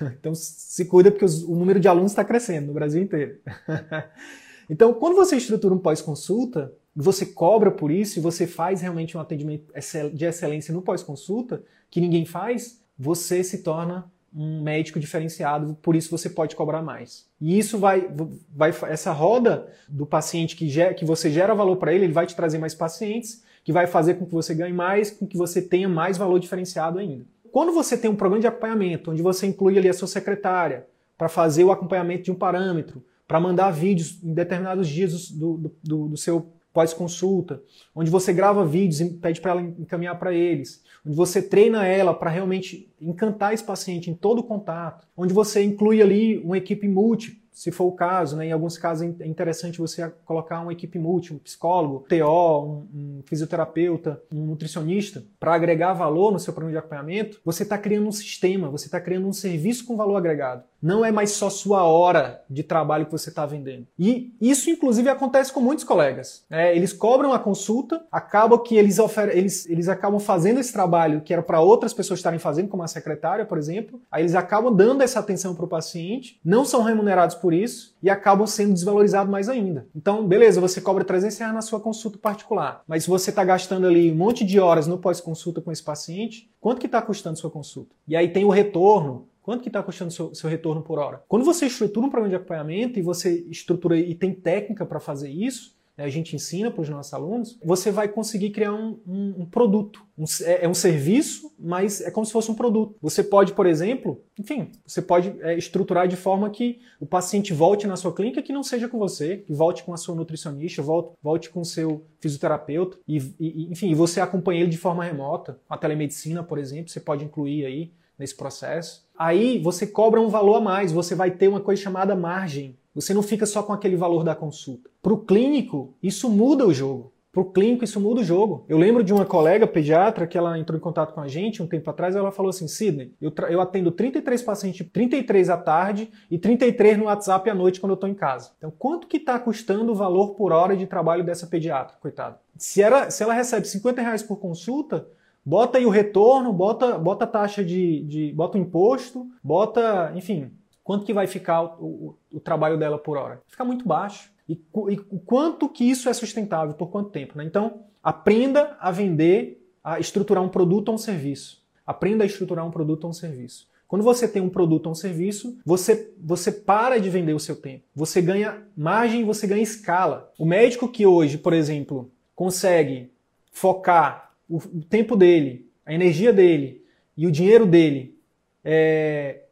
[0.18, 3.38] Então se cuida porque o número de alunos está crescendo no Brasil inteiro.
[4.68, 9.20] Então, quando você estrutura um pós-consulta, você cobra por isso e você faz realmente um
[9.20, 9.70] atendimento
[10.14, 16.10] de excelência no pós-consulta, que ninguém faz, você se torna um médico diferenciado, por isso
[16.10, 17.26] você pode cobrar mais.
[17.40, 18.08] E isso vai,
[18.54, 22.26] vai essa roda do paciente que, ger, que você gera valor para ele, ele vai
[22.26, 25.60] te trazer mais pacientes, que vai fazer com que você ganhe mais, com que você
[25.60, 27.26] tenha mais valor diferenciado ainda.
[27.52, 31.28] Quando você tem um programa de acompanhamento, onde você inclui ali a sua secretária para
[31.28, 36.16] fazer o acompanhamento de um parâmetro, para mandar vídeos em determinados dias do, do, do
[36.16, 37.62] seu pós-consulta,
[37.94, 42.12] onde você grava vídeos e pede para ela encaminhar para eles, onde você treina ela
[42.12, 46.86] para realmente encantar esse paciente em todo o contato, onde você inclui ali uma equipe
[46.86, 48.48] multi, se for o caso, né?
[48.48, 53.22] em alguns casos é interessante você colocar uma equipe multi, um psicólogo, TO, um, um
[53.24, 58.12] fisioterapeuta, um nutricionista, para agregar valor no seu programa de acompanhamento, você está criando um
[58.12, 60.64] sistema, você está criando um serviço com valor agregado.
[60.82, 63.86] Não é mais só sua hora de trabalho que você está vendendo.
[63.98, 66.44] E isso, inclusive, acontece com muitos colegas.
[66.50, 68.98] É, eles cobram a consulta, acaba que eles,
[69.32, 72.88] eles, eles acabam fazendo esse trabalho que era para outras pessoas estarem fazendo, como a
[72.88, 74.00] secretária, por exemplo.
[74.12, 78.08] Aí eles acabam dando essa atenção para o paciente, não são remunerados por isso e
[78.08, 79.86] acabam sendo desvalorizados mais ainda.
[79.94, 83.86] Então, beleza, você cobra 300 reais na sua consulta particular, mas se você está gastando
[83.86, 87.50] ali um monte de horas no pós-consulta com esse paciente, quanto que está custando sua
[87.50, 87.94] consulta?
[88.06, 91.22] E aí tem o retorno, Quanto que está custando seu, seu retorno por hora?
[91.28, 95.30] Quando você estrutura um programa de acompanhamento e você estrutura e tem técnica para fazer
[95.30, 99.34] isso, né, a gente ensina para os nossos alunos, você vai conseguir criar um, um,
[99.38, 100.04] um produto.
[100.18, 102.96] Um, é, é, um serviço, mas é como se fosse um produto.
[103.00, 107.86] Você pode, por exemplo, enfim, você pode é, estruturar de forma que o paciente volte
[107.86, 111.16] na sua clínica que não seja com você, que volte com a sua nutricionista, volte,
[111.22, 115.58] volte com o seu fisioterapeuta, e, e enfim, você acompanha ele de forma remota.
[115.68, 119.06] A telemedicina, por exemplo, você pode incluir aí nesse processo.
[119.18, 122.76] Aí você cobra um valor a mais, você vai ter uma coisa chamada margem.
[122.94, 124.88] Você não fica só com aquele valor da consulta.
[125.06, 127.12] Para o clínico, isso muda o jogo.
[127.30, 128.66] Para o clínico, isso muda o jogo.
[128.68, 131.66] Eu lembro de uma colega pediatra que ela entrou em contato com a gente um
[131.68, 132.16] tempo atrás.
[132.16, 137.04] Ela falou assim: Sidney, eu, eu atendo 33 pacientes, 33 à tarde e 33 no
[137.04, 138.50] WhatsApp à noite quando eu estou em casa.
[138.58, 141.96] Então, quanto que está custando o valor por hora de trabalho dessa pediatra?
[142.00, 142.40] Coitada.
[142.58, 145.06] Se, se ela recebe 50 reais por consulta,
[145.48, 148.32] Bota aí o retorno, bota, bota a taxa de, de.
[148.32, 150.50] bota o imposto, bota, enfim,
[150.82, 153.40] quanto que vai ficar o, o, o trabalho dela por hora?
[153.46, 154.34] Fica muito baixo.
[154.48, 157.36] E, e quanto que isso é sustentável, por quanto tempo?
[157.36, 157.44] Né?
[157.44, 161.62] Então, aprenda a vender, a estruturar um produto ou um serviço.
[161.86, 163.68] Aprenda a estruturar um produto ou um serviço.
[163.88, 167.54] Quando você tem um produto ou um serviço, você, você para de vender o seu
[167.54, 167.84] tempo.
[167.94, 170.32] Você ganha margem, você ganha escala.
[170.38, 173.10] O médico que hoje, por exemplo, consegue
[173.52, 176.84] focar o, o tempo dele, a energia dele
[177.16, 178.16] e o dinheiro dele
[178.64, 179.42] é,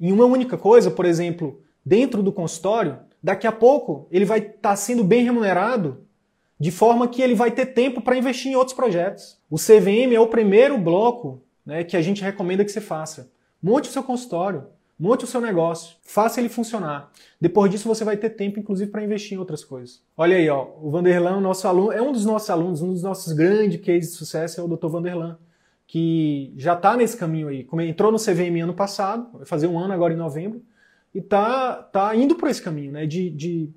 [0.00, 4.70] em uma única coisa, por exemplo, dentro do consultório, daqui a pouco ele vai estar
[4.70, 6.04] tá sendo bem remunerado
[6.58, 9.38] de forma que ele vai ter tempo para investir em outros projetos.
[9.48, 13.30] O CVM é o primeiro bloco né, que a gente recomenda que você faça.
[13.62, 14.66] Monte o seu consultório,
[14.98, 17.12] Monte o seu negócio, faça ele funcionar.
[17.40, 20.02] Depois disso você vai ter tempo, inclusive, para investir em outras coisas.
[20.16, 23.32] Olha aí, ó, o Vanderlan, nosso aluno, é um dos nossos alunos, um dos nossos
[23.32, 24.88] grandes cases de sucesso é o Dr.
[24.88, 25.38] Vanderlan,
[25.86, 27.64] que já está nesse caminho aí.
[27.88, 30.60] Entrou no CVM ano passado, vai fazer um ano agora em novembro,
[31.14, 33.06] e tá, tá indo por esse caminho, né?
[33.06, 33.70] De, de,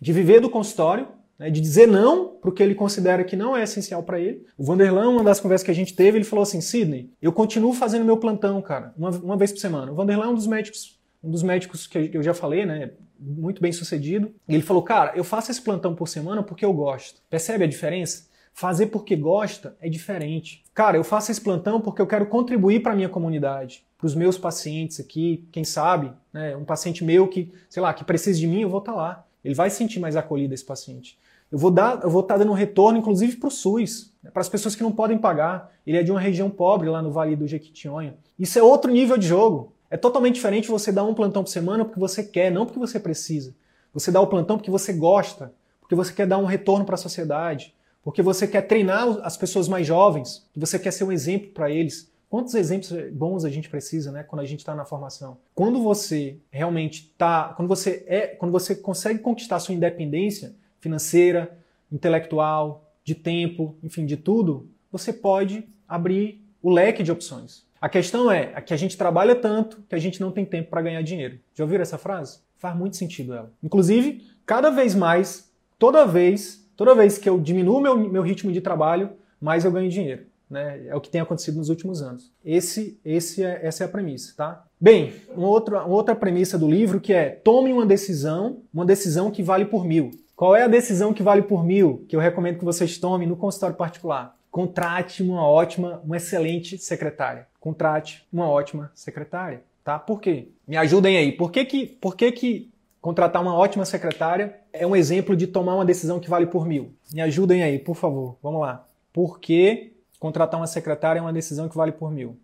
[0.00, 3.56] de viver do consultório, né, de dizer não para o que ele considera que não
[3.56, 4.46] é essencial para ele.
[4.56, 7.72] O Vanderlan, uma das conversas que a gente teve, ele falou assim: Sidney, eu continuo
[7.72, 9.90] fazendo meu plantão, cara, uma, uma vez por semana.
[9.90, 12.92] O Vanderlan é um dos médicos, um dos médicos que eu já falei, né?
[13.18, 14.32] Muito bem sucedido.
[14.48, 17.20] E ele falou: Cara, eu faço esse plantão por semana porque eu gosto.
[17.28, 18.30] Percebe a diferença?
[18.52, 20.62] Fazer porque gosta é diferente.
[20.74, 24.14] Cara, eu faço esse plantão porque eu quero contribuir para a minha comunidade, para os
[24.14, 28.46] meus pacientes aqui, quem sabe, né, um paciente meu que, sei lá, que precisa de
[28.46, 29.26] mim, eu vou estar tá lá.
[29.44, 31.18] Ele vai sentir mais acolhido esse paciente.
[31.50, 34.40] Eu vou dar, eu vou estar dando um retorno, inclusive para o SUS, né, para
[34.40, 35.70] as pessoas que não podem pagar.
[35.86, 38.14] Ele é de uma região pobre lá no Vale do Jequitinhonha.
[38.38, 39.72] Isso é outro nível de jogo.
[39.90, 42.98] É totalmente diferente você dar um plantão por semana porque você quer, não porque você
[42.98, 43.54] precisa.
[43.92, 46.98] Você dá o plantão porque você gosta, porque você quer dar um retorno para a
[46.98, 51.70] sociedade, porque você quer treinar as pessoas mais jovens, você quer ser um exemplo para
[51.70, 52.10] eles.
[52.28, 55.36] Quantos exemplos bons a gente precisa, né, quando a gente está na formação?
[55.54, 61.56] Quando você realmente está, quando você é, quando você consegue conquistar sua independência, financeira,
[61.90, 67.64] intelectual, de tempo, enfim, de tudo, você pode abrir o leque de opções.
[67.80, 70.82] A questão é, que a gente trabalha tanto que a gente não tem tempo para
[70.82, 71.38] ganhar dinheiro.
[71.54, 72.38] Já ouviram essa frase?
[72.56, 73.52] Faz muito sentido ela.
[73.62, 78.60] Inclusive, cada vez mais, toda vez, toda vez que eu diminuo meu, meu ritmo de
[78.60, 79.10] trabalho,
[79.40, 80.22] mais eu ganho dinheiro.
[80.48, 80.86] Né?
[80.86, 82.30] É o que tem acontecido nos últimos anos.
[82.44, 84.64] Esse, esse é, essa é a premissa, tá?
[84.78, 89.30] Bem, uma outra, uma outra premissa do livro que é tome uma decisão, uma decisão
[89.30, 90.10] que vale por mil.
[90.36, 93.36] Qual é a decisão que vale por mil que eu recomendo que vocês tomem no
[93.36, 94.36] consultório particular?
[94.50, 97.46] Contrate uma ótima, uma excelente secretária.
[97.58, 99.98] Contrate uma ótima secretária, tá?
[99.98, 100.48] Por quê?
[100.68, 101.32] Me ajudem aí.
[101.32, 102.71] Por que que, por que, que
[103.02, 106.94] contratar uma ótima secretária é um exemplo de tomar uma decisão que vale por mil?
[107.12, 108.38] Me ajudem aí, por favor.
[108.42, 108.86] Vamos lá.
[109.12, 109.92] Por que
[110.22, 112.38] Contratar uma secretária é uma decisão que vale por mil.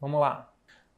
[0.00, 0.48] Vamos lá.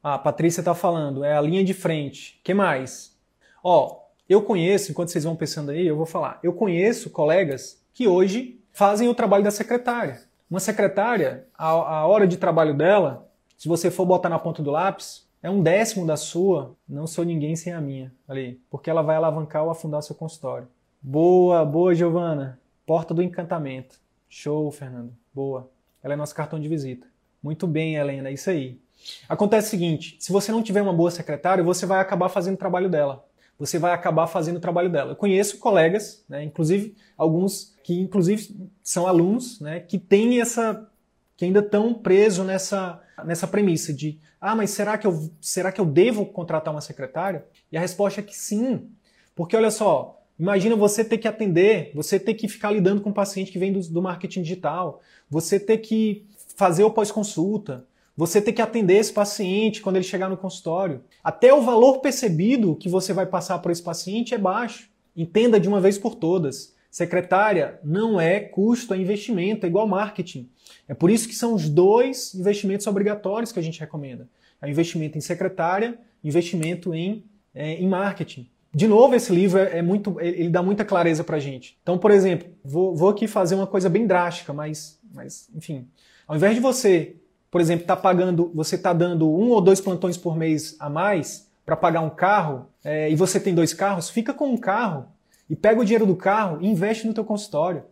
[0.03, 2.39] Ah, a Patrícia está falando, é a linha de frente.
[2.43, 3.17] que mais?
[3.63, 6.37] Ó, eu conheço, enquanto vocês vão pensando aí, eu vou falar.
[6.43, 10.21] Eu conheço colegas que hoje fazem o trabalho da secretária.
[10.47, 14.69] Uma secretária, a, a hora de trabalho dela, se você for botar na ponta do
[14.69, 16.75] lápis, é um décimo da sua.
[16.87, 20.67] Não sou ninguém sem a minha ali, porque ela vai alavancar ou afundar seu consultório.
[21.01, 22.59] Boa, boa, Giovana.
[22.85, 23.99] Porta do encantamento.
[24.27, 25.13] Show, Fernando.
[25.33, 25.69] Boa.
[26.03, 27.07] Ela é nosso cartão de visita.
[27.41, 28.79] Muito bem, Helena, é isso aí.
[29.27, 32.57] Acontece o seguinte: se você não tiver uma boa secretária, você vai acabar fazendo o
[32.57, 33.25] trabalho dela.
[33.57, 35.11] Você vai acabar fazendo o trabalho dela.
[35.11, 40.87] Eu conheço colegas, né, inclusive alguns que inclusive são alunos, né, que têm essa
[41.35, 45.81] que ainda estão presos nessa nessa premissa de ah, mas será que eu será que
[45.81, 47.45] eu devo contratar uma secretária?
[47.71, 48.89] E a resposta é que sim.
[49.35, 53.13] Porque olha só, Imagina você ter que atender, você ter que ficar lidando com um
[53.13, 58.53] paciente que vem do, do marketing digital, você ter que fazer o pós-consulta, você ter
[58.53, 61.03] que atender esse paciente quando ele chegar no consultório.
[61.21, 64.89] Até o valor percebido que você vai passar para esse paciente é baixo.
[65.13, 66.73] Entenda de uma vez por todas.
[66.89, 70.49] Secretária não é custo, é investimento, é igual marketing.
[70.87, 74.27] É por isso que são os dois investimentos obrigatórios que a gente recomenda.
[74.61, 78.49] É investimento em secretária, investimento em, é, em marketing.
[78.73, 81.77] De novo, esse livro é, é muito, ele dá muita clareza pra gente.
[81.81, 85.87] Então, por exemplo, vou, vou aqui fazer uma coisa bem drástica, mas, mas enfim.
[86.27, 87.15] Ao invés de você,
[87.49, 91.49] por exemplo, tá pagando, você tá dando um ou dois plantões por mês a mais
[91.65, 95.07] para pagar um carro, é, e você tem dois carros, fica com um carro
[95.49, 97.83] e pega o dinheiro do carro e investe no teu consultório.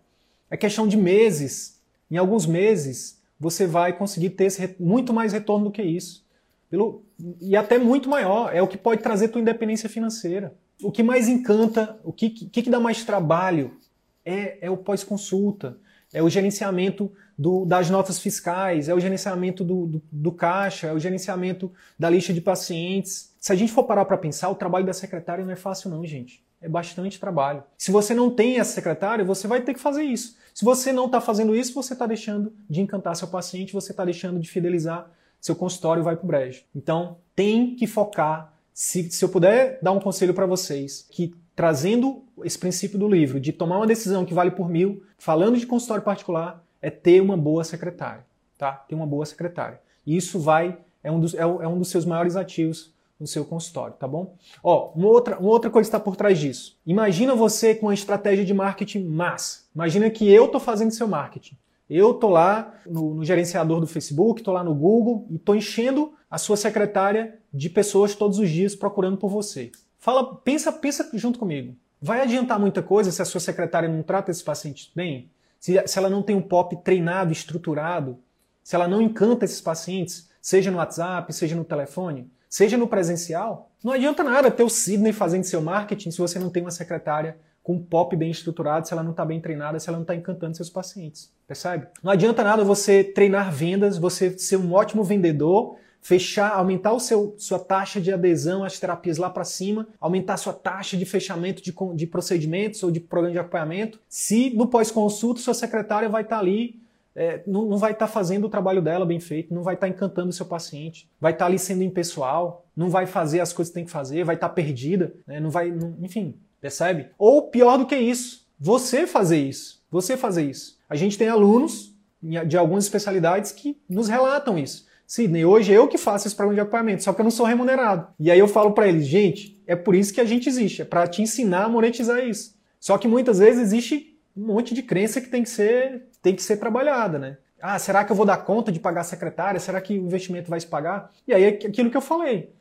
[0.49, 1.76] É questão de meses.
[2.09, 6.25] Em alguns meses, você vai conseguir ter esse, muito mais retorno do que isso.
[6.69, 7.03] Pelo,
[7.39, 8.53] e até muito maior.
[8.53, 12.61] É o que pode trazer tua independência financeira o que mais encanta, o que, que,
[12.61, 13.77] que dá mais trabalho
[14.23, 15.77] é, é o pós-consulta,
[16.13, 20.93] é o gerenciamento do, das notas fiscais, é o gerenciamento do, do, do, caixa, é
[20.93, 23.33] o gerenciamento da lista de pacientes.
[23.39, 26.05] Se a gente for parar para pensar, o trabalho da secretária não é fácil não,
[26.05, 26.43] gente.
[26.61, 27.63] É bastante trabalho.
[27.77, 30.35] Se você não tem essa secretária, você vai ter que fazer isso.
[30.57, 34.03] Se você não está fazendo isso, você está deixando de encantar seu paciente, você está
[34.03, 35.07] deixando de fidelizar
[35.39, 36.63] seu consultório vai para o brejo.
[36.75, 42.23] Então, tem que focar se, se eu puder dar um conselho para vocês, que trazendo
[42.43, 46.03] esse princípio do livro, de tomar uma decisão que vale por mil, falando de consultório
[46.03, 48.25] particular, é ter uma boa secretária,
[48.57, 48.71] tá?
[48.71, 49.79] Ter uma boa secretária.
[50.07, 53.43] E isso vai, é um dos, é, é um dos seus maiores ativos no seu
[53.43, 54.35] consultório, tá bom?
[54.63, 56.77] Ó, uma outra, uma outra coisa está por trás disso.
[56.85, 59.61] Imagina você com uma estratégia de marketing massa.
[59.73, 61.57] Imagina que eu estou fazendo seu marketing.
[61.89, 66.13] Eu tô lá no, no gerenciador do Facebook, tô lá no Google e tô enchendo
[66.29, 69.71] a sua secretária de pessoas todos os dias procurando por você.
[69.97, 71.75] Fala, pensa, pensa junto comigo.
[71.99, 75.31] Vai adiantar muita coisa se a sua secretária não trata esses pacientes bem?
[75.59, 78.19] Se, se ela não tem um POP treinado, estruturado?
[78.63, 83.71] Se ela não encanta esses pacientes, seja no WhatsApp, seja no telefone, seja no presencial?
[83.83, 87.37] Não adianta nada ter o Sidney fazendo seu marketing se você não tem uma secretária
[87.67, 90.15] com um POP bem estruturado, se ela não está bem treinada, se ela não está
[90.15, 91.33] encantando seus pacientes.
[91.45, 91.87] Percebe?
[92.01, 97.35] Não adianta nada você treinar vendas, você ser um ótimo vendedor, fechar, aumentar o seu,
[97.37, 101.75] sua taxa de adesão às terapias lá para cima, aumentar sua taxa de fechamento de,
[101.95, 106.41] de procedimentos ou de programa de acompanhamento, se no pós-consulta sua secretária vai estar tá
[106.41, 106.81] ali
[107.17, 109.87] é, não, não, vai estar tá fazendo o trabalho dela bem feito, não vai estar
[109.87, 113.51] tá encantando o seu paciente, vai estar tá ali sendo impessoal, não vai fazer as
[113.51, 117.09] coisas que tem que fazer, vai estar tá perdida, né, não vai, não, enfim, Percebe?
[117.17, 119.83] Ou pior do que isso, você fazer isso.
[119.89, 120.77] Você fazer isso.
[120.89, 124.85] A gente tem alunos de algumas especialidades que nos relatam isso.
[125.05, 128.07] Sidney, hoje eu que faço esse programa de acompanhamento, só que eu não sou remunerado.
[128.19, 130.85] E aí eu falo para eles, gente, é por isso que a gente existe, é
[130.85, 132.55] para te ensinar a monetizar isso.
[132.77, 136.43] Só que muitas vezes existe um monte de crença que tem que ser, tem que
[136.43, 137.37] ser trabalhada, né?
[137.61, 139.61] Ah, será que eu vou dar conta de pagar a secretária?
[139.61, 141.09] Será que o investimento vai se pagar?
[141.25, 142.53] E aí aquilo que eu falei.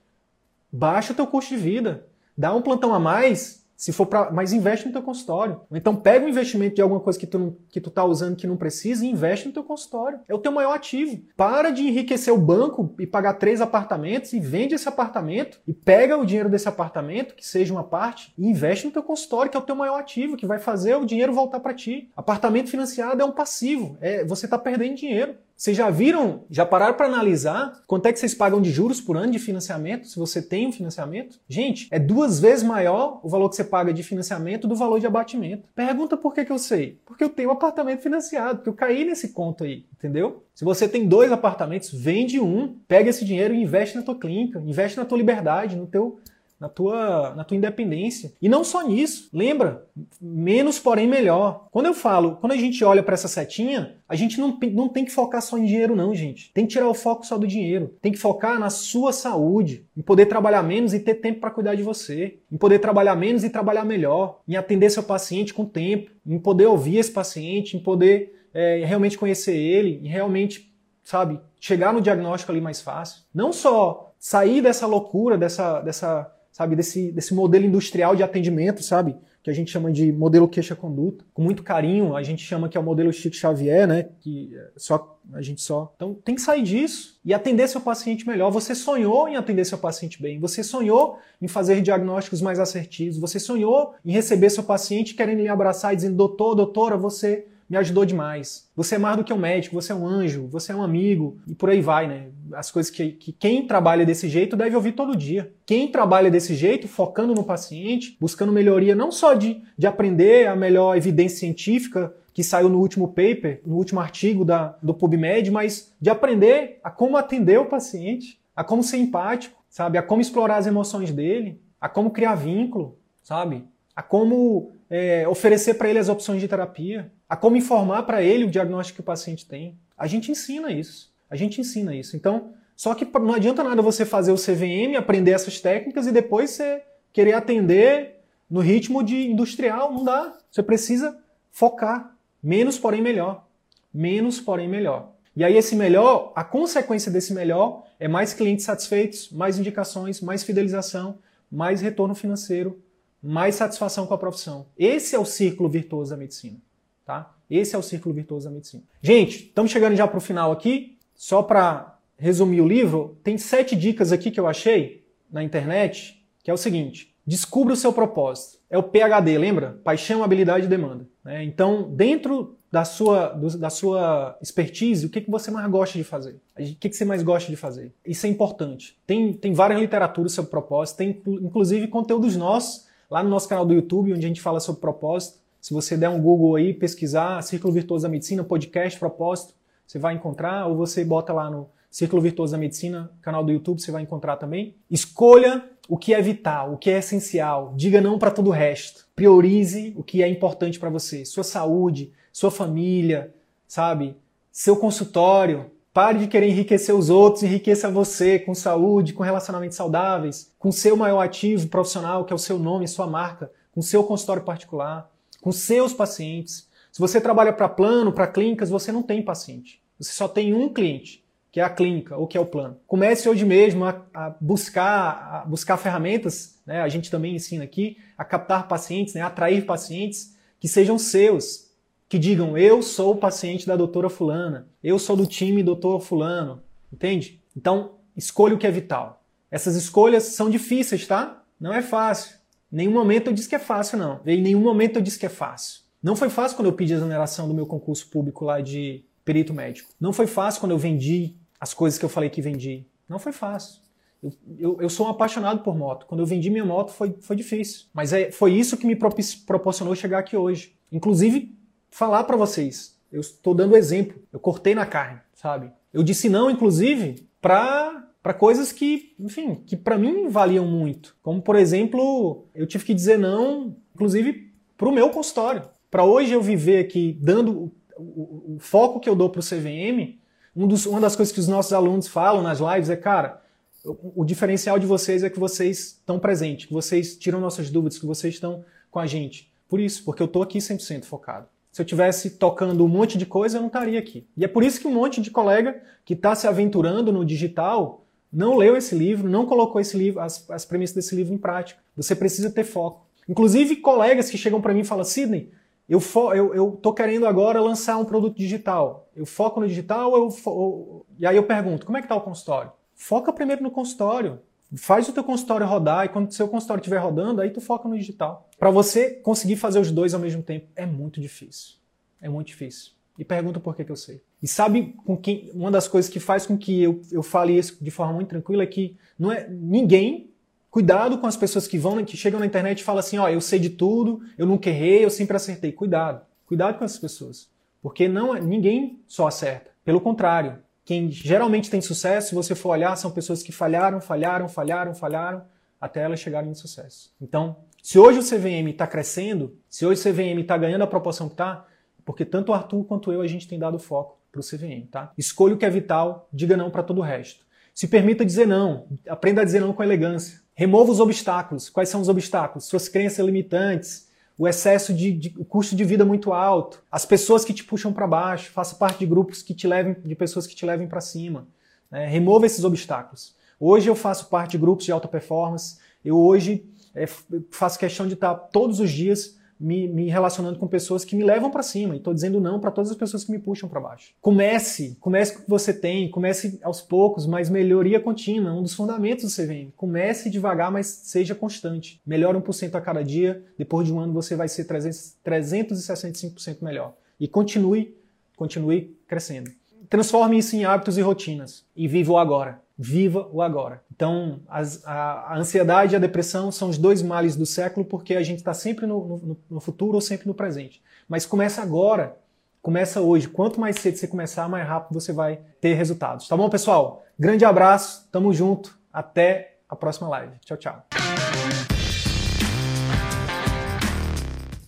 [0.70, 2.06] Baixa o teu custo de vida.
[2.38, 5.60] Dá um plantão a mais se for para, mas investe no teu consultório.
[5.70, 8.46] Então pega o investimento de alguma coisa que tu, não, que tu tá usando que
[8.46, 10.20] não precisa e investe no teu consultório.
[10.26, 11.22] É o teu maior ativo.
[11.36, 16.16] Para de enriquecer o banco e pagar três apartamentos e vende esse apartamento e pega
[16.16, 19.60] o dinheiro desse apartamento, que seja uma parte, e investe no teu consultório, que é
[19.60, 22.10] o teu maior ativo, que vai fazer o dinheiro voltar para ti.
[22.16, 25.34] Apartamento financiado é um passivo, é você tá perdendo dinheiro.
[25.56, 29.16] Vocês já viram, já pararam para analisar quanto é que vocês pagam de juros por
[29.16, 31.40] ano de financiamento, se você tem um financiamento?
[31.48, 35.06] Gente, é duas vezes maior o valor que você paga de financiamento do valor de
[35.06, 35.66] abatimento.
[35.74, 37.00] Pergunta por que, que eu sei?
[37.06, 40.44] Porque eu tenho um apartamento financiado, porque eu caí nesse conto aí, entendeu?
[40.54, 44.60] Se você tem dois apartamentos, vende um, pega esse dinheiro e investe na tua clínica,
[44.60, 46.18] investe na tua liberdade, no teu
[46.58, 48.32] na tua, na tua independência.
[48.40, 49.86] E não só nisso, lembra,
[50.20, 51.68] menos porém melhor.
[51.70, 55.04] Quando eu falo, quando a gente olha para essa setinha, a gente não, não tem
[55.04, 56.50] que focar só em dinheiro não, gente.
[56.52, 57.94] Tem que tirar o foco só do dinheiro.
[58.00, 61.74] Tem que focar na sua saúde, em poder trabalhar menos e ter tempo para cuidar
[61.74, 66.10] de você, em poder trabalhar menos e trabalhar melhor, em atender seu paciente com tempo,
[66.26, 71.92] em poder ouvir esse paciente, em poder é, realmente conhecer ele, em realmente, sabe, chegar
[71.92, 73.22] no diagnóstico ali mais fácil.
[73.34, 79.14] Não só sair dessa loucura, dessa, dessa sabe, desse, desse modelo industrial de atendimento, sabe,
[79.42, 81.22] que a gente chama de modelo queixa-conduta.
[81.34, 84.70] Com muito carinho, a gente chama que é o modelo Chico Xavier, né, que é
[84.74, 85.92] só a gente só.
[85.96, 88.50] Então, tem que sair disso e atender seu paciente melhor.
[88.50, 93.38] Você sonhou em atender seu paciente bem, você sonhou em fazer diagnósticos mais assertivos, você
[93.38, 98.04] sonhou em receber seu paciente querendo lhe abraçar e dizendo: "Doutor, doutora, você me ajudou
[98.04, 98.68] demais.
[98.74, 101.38] Você é mais do que um médico, você é um anjo, você é um amigo,
[101.46, 102.28] e por aí vai, né?
[102.52, 105.52] As coisas que, que quem trabalha desse jeito deve ouvir todo dia.
[105.64, 110.56] Quem trabalha desse jeito, focando no paciente, buscando melhoria não só de, de aprender a
[110.56, 115.94] melhor evidência científica que saiu no último paper, no último artigo da, do PubMed, mas
[116.00, 119.96] de aprender a como atender o paciente, a como ser empático, sabe?
[119.96, 123.64] A como explorar as emoções dele, a como criar vínculo, sabe?
[123.94, 128.44] A como é, oferecer para ele as opções de terapia a como informar para ele
[128.44, 129.78] o diagnóstico que o paciente tem.
[129.96, 131.12] A gente ensina isso.
[131.30, 132.16] A gente ensina isso.
[132.16, 136.50] Então, só que não adianta nada você fazer o CVM, aprender essas técnicas e depois
[136.50, 139.92] você querer atender no ritmo de industrial.
[139.92, 140.36] Não dá.
[140.50, 141.18] Você precisa
[141.50, 142.14] focar.
[142.42, 143.46] Menos, porém melhor.
[143.92, 145.12] Menos, porém melhor.
[145.34, 150.42] E aí esse melhor, a consequência desse melhor é mais clientes satisfeitos, mais indicações, mais
[150.42, 151.18] fidelização,
[151.50, 152.82] mais retorno financeiro,
[153.22, 154.66] mais satisfação com a profissão.
[154.78, 156.58] Esse é o círculo virtuoso da medicina.
[157.04, 157.34] Tá?
[157.50, 158.82] Esse é o círculo virtuoso da medicina.
[159.02, 160.95] Gente, estamos chegando já para o final aqui.
[161.16, 166.50] Só para resumir o livro, tem sete dicas aqui que eu achei na internet, que
[166.50, 168.58] é o seguinte: descubra o seu propósito.
[168.70, 169.80] É o PHD, lembra?
[169.82, 171.08] Paixão, habilidade e demanda.
[171.24, 171.44] Né?
[171.44, 176.36] Então, dentro da sua, da sua expertise, o que, que você mais gosta de fazer?
[176.58, 177.92] O que, que você mais gosta de fazer?
[178.04, 178.98] Isso é importante.
[179.06, 183.72] Tem, tem várias literaturas sobre propósito, tem inclusive conteúdos nossos lá no nosso canal do
[183.72, 185.38] YouTube, onde a gente fala sobre propósito.
[185.60, 189.54] Se você der um Google aí, pesquisar Círculo Virtuoso da Medicina, podcast, propósito,
[189.86, 193.80] você vai encontrar, ou você bota lá no Círculo Virtuoso da Medicina, canal do YouTube,
[193.80, 194.74] você vai encontrar também.
[194.90, 197.72] Escolha o que é vital, o que é essencial.
[197.76, 199.06] Diga não para todo o resto.
[199.14, 201.24] Priorize o que é importante para você.
[201.24, 203.34] Sua saúde, sua família,
[203.66, 204.16] sabe?
[204.50, 205.70] Seu consultório.
[205.94, 210.94] Pare de querer enriquecer os outros, enriqueça você com saúde, com relacionamentos saudáveis, com seu
[210.94, 215.10] maior ativo profissional, que é o seu nome, sua marca, com seu consultório particular
[215.46, 216.68] com seus pacientes.
[216.96, 219.82] Se você trabalha para plano, para clínicas, você não tem paciente.
[219.98, 221.22] Você só tem um cliente,
[221.52, 222.78] que é a clínica ou que é o plano.
[222.86, 226.80] Comece hoje mesmo a, a buscar, a buscar ferramentas, né?
[226.80, 229.20] a gente também ensina aqui, a captar pacientes, né?
[229.20, 231.70] atrair pacientes que sejam seus,
[232.08, 236.62] que digam eu sou o paciente da doutora fulana, eu sou do time doutor fulano,
[236.90, 237.42] entende?
[237.54, 239.22] Então, escolha o que é vital.
[239.50, 241.44] Essas escolhas são difíceis, tá?
[241.60, 242.36] Não é fácil.
[242.72, 244.22] Em nenhum momento eu disse que é fácil, não.
[244.24, 245.84] Em nenhum momento eu disse que é fácil.
[246.02, 249.52] Não foi fácil quando eu pedi a exoneração do meu concurso público lá de perito
[249.52, 249.92] médico.
[250.00, 252.86] Não foi fácil quando eu vendi as coisas que eu falei que vendi.
[253.08, 253.80] Não foi fácil.
[254.22, 256.06] Eu, eu, eu sou um apaixonado por moto.
[256.06, 257.86] Quando eu vendi minha moto foi, foi difícil.
[257.92, 260.76] Mas é, foi isso que me proporcionou chegar aqui hoje.
[260.90, 261.56] Inclusive,
[261.90, 262.96] falar para vocês.
[263.10, 264.20] Eu estou dando exemplo.
[264.32, 265.70] Eu cortei na carne, sabe?
[265.92, 271.16] Eu disse não, inclusive, para para coisas que, enfim, que para mim valiam muito.
[271.22, 275.62] Como, por exemplo, eu tive que dizer não, inclusive, para o meu consultório.
[275.96, 279.42] Para hoje eu viver aqui dando o, o, o foco que eu dou para o
[279.42, 280.18] CVM,
[280.54, 283.42] um dos, uma das coisas que os nossos alunos falam nas lives é, cara,
[283.82, 287.98] o, o diferencial de vocês é que vocês estão presentes, que vocês tiram nossas dúvidas,
[287.98, 289.50] que vocês estão com a gente.
[289.70, 291.48] Por isso, porque eu estou aqui 100% focado.
[291.72, 294.26] Se eu tivesse tocando um monte de coisa, eu não estaria aqui.
[294.36, 298.04] E é por isso que um monte de colega que está se aventurando no digital
[298.30, 301.80] não leu esse livro, não colocou esse livro, as, as premissas desse livro em prática.
[301.96, 303.06] Você precisa ter foco.
[303.26, 305.50] Inclusive, colegas que chegam para mim e falam, Sidney,
[305.88, 309.08] eu, fo eu, eu tô querendo agora lançar um produto digital.
[309.14, 312.20] Eu foco no digital eu fo e aí eu pergunto, como é que está o
[312.20, 312.72] consultório?
[312.94, 314.40] Foca primeiro no consultório.
[314.76, 317.88] Faz o teu consultório rodar e quando o seu consultório estiver rodando, aí tu foca
[317.88, 318.48] no digital.
[318.58, 321.76] Para você conseguir fazer os dois ao mesmo tempo é muito difícil.
[322.20, 322.92] É muito difícil.
[323.18, 324.22] E pergunta por que, que eu sei.
[324.42, 327.82] E sabe com quem, uma das coisas que faz com que eu, eu fale isso
[327.82, 330.30] de forma muito tranquila é que não é ninguém.
[330.70, 333.28] Cuidado com as pessoas que vão, que chegam na internet e falam assim, ó, oh,
[333.28, 335.72] eu sei de tudo, eu nunca errei, eu sempre acertei.
[335.72, 337.48] Cuidado, cuidado com essas pessoas,
[337.80, 339.70] porque não ninguém só acerta.
[339.84, 344.48] Pelo contrário, quem geralmente tem sucesso, se você for olhar, são pessoas que falharam, falharam,
[344.48, 345.42] falharam, falharam,
[345.80, 347.12] até elas chegarem no sucesso.
[347.20, 351.28] Então, se hoje o CVM está crescendo, se hoje o CVM está ganhando a proporção
[351.28, 351.66] que está,
[352.04, 355.12] porque tanto o Arthur quanto eu a gente tem dado foco para o CVM, tá?
[355.18, 357.44] Escolha o que é vital, diga não para todo o resto.
[357.74, 360.40] Se permita dizer não, aprenda a dizer não com elegância.
[360.58, 361.68] Remova os obstáculos.
[361.68, 362.64] Quais são os obstáculos?
[362.64, 367.44] Suas crenças limitantes, o excesso de, de o custo de vida muito alto, as pessoas
[367.44, 370.56] que te puxam para baixo, faça parte de grupos que te levem, de pessoas que
[370.56, 371.46] te levem para cima.
[371.90, 372.06] Né?
[372.06, 373.36] Remova esses obstáculos.
[373.60, 375.78] Hoje eu faço parte de grupos de alta performance.
[376.02, 377.06] Eu hoje é,
[377.50, 381.50] faço questão de estar todos os dias me, me relacionando com pessoas que me levam
[381.50, 384.12] para cima e estou dizendo não para todas as pessoas que me puxam para baixo.
[384.20, 388.74] Comece, comece com o que você tem, comece aos poucos, mas melhoria contínua, um dos
[388.74, 389.72] fundamentos do CVM.
[389.76, 392.00] Comece devagar, mas seja constante.
[392.06, 396.94] Melhore 1% a cada dia, depois de um ano você vai ser 300, 365% melhor.
[397.18, 397.96] E continue,
[398.36, 399.50] continue crescendo.
[399.88, 402.60] Transforme isso em hábitos e rotinas e viva o agora.
[402.78, 403.82] Viva o agora.
[403.94, 408.14] Então, as, a, a, ansiedade e a depressão são os dois males do século porque
[408.14, 410.82] a gente está sempre no, no, no, futuro ou sempre no presente.
[411.08, 412.18] Mas começa agora,
[412.60, 413.28] começa hoje.
[413.28, 416.28] Quanto mais cedo você começar, mais rápido você vai ter resultados.
[416.28, 417.02] Tá bom, pessoal?
[417.18, 420.36] Grande abraço, tamo junto, até a próxima live.
[420.44, 420.95] Tchau, tchau.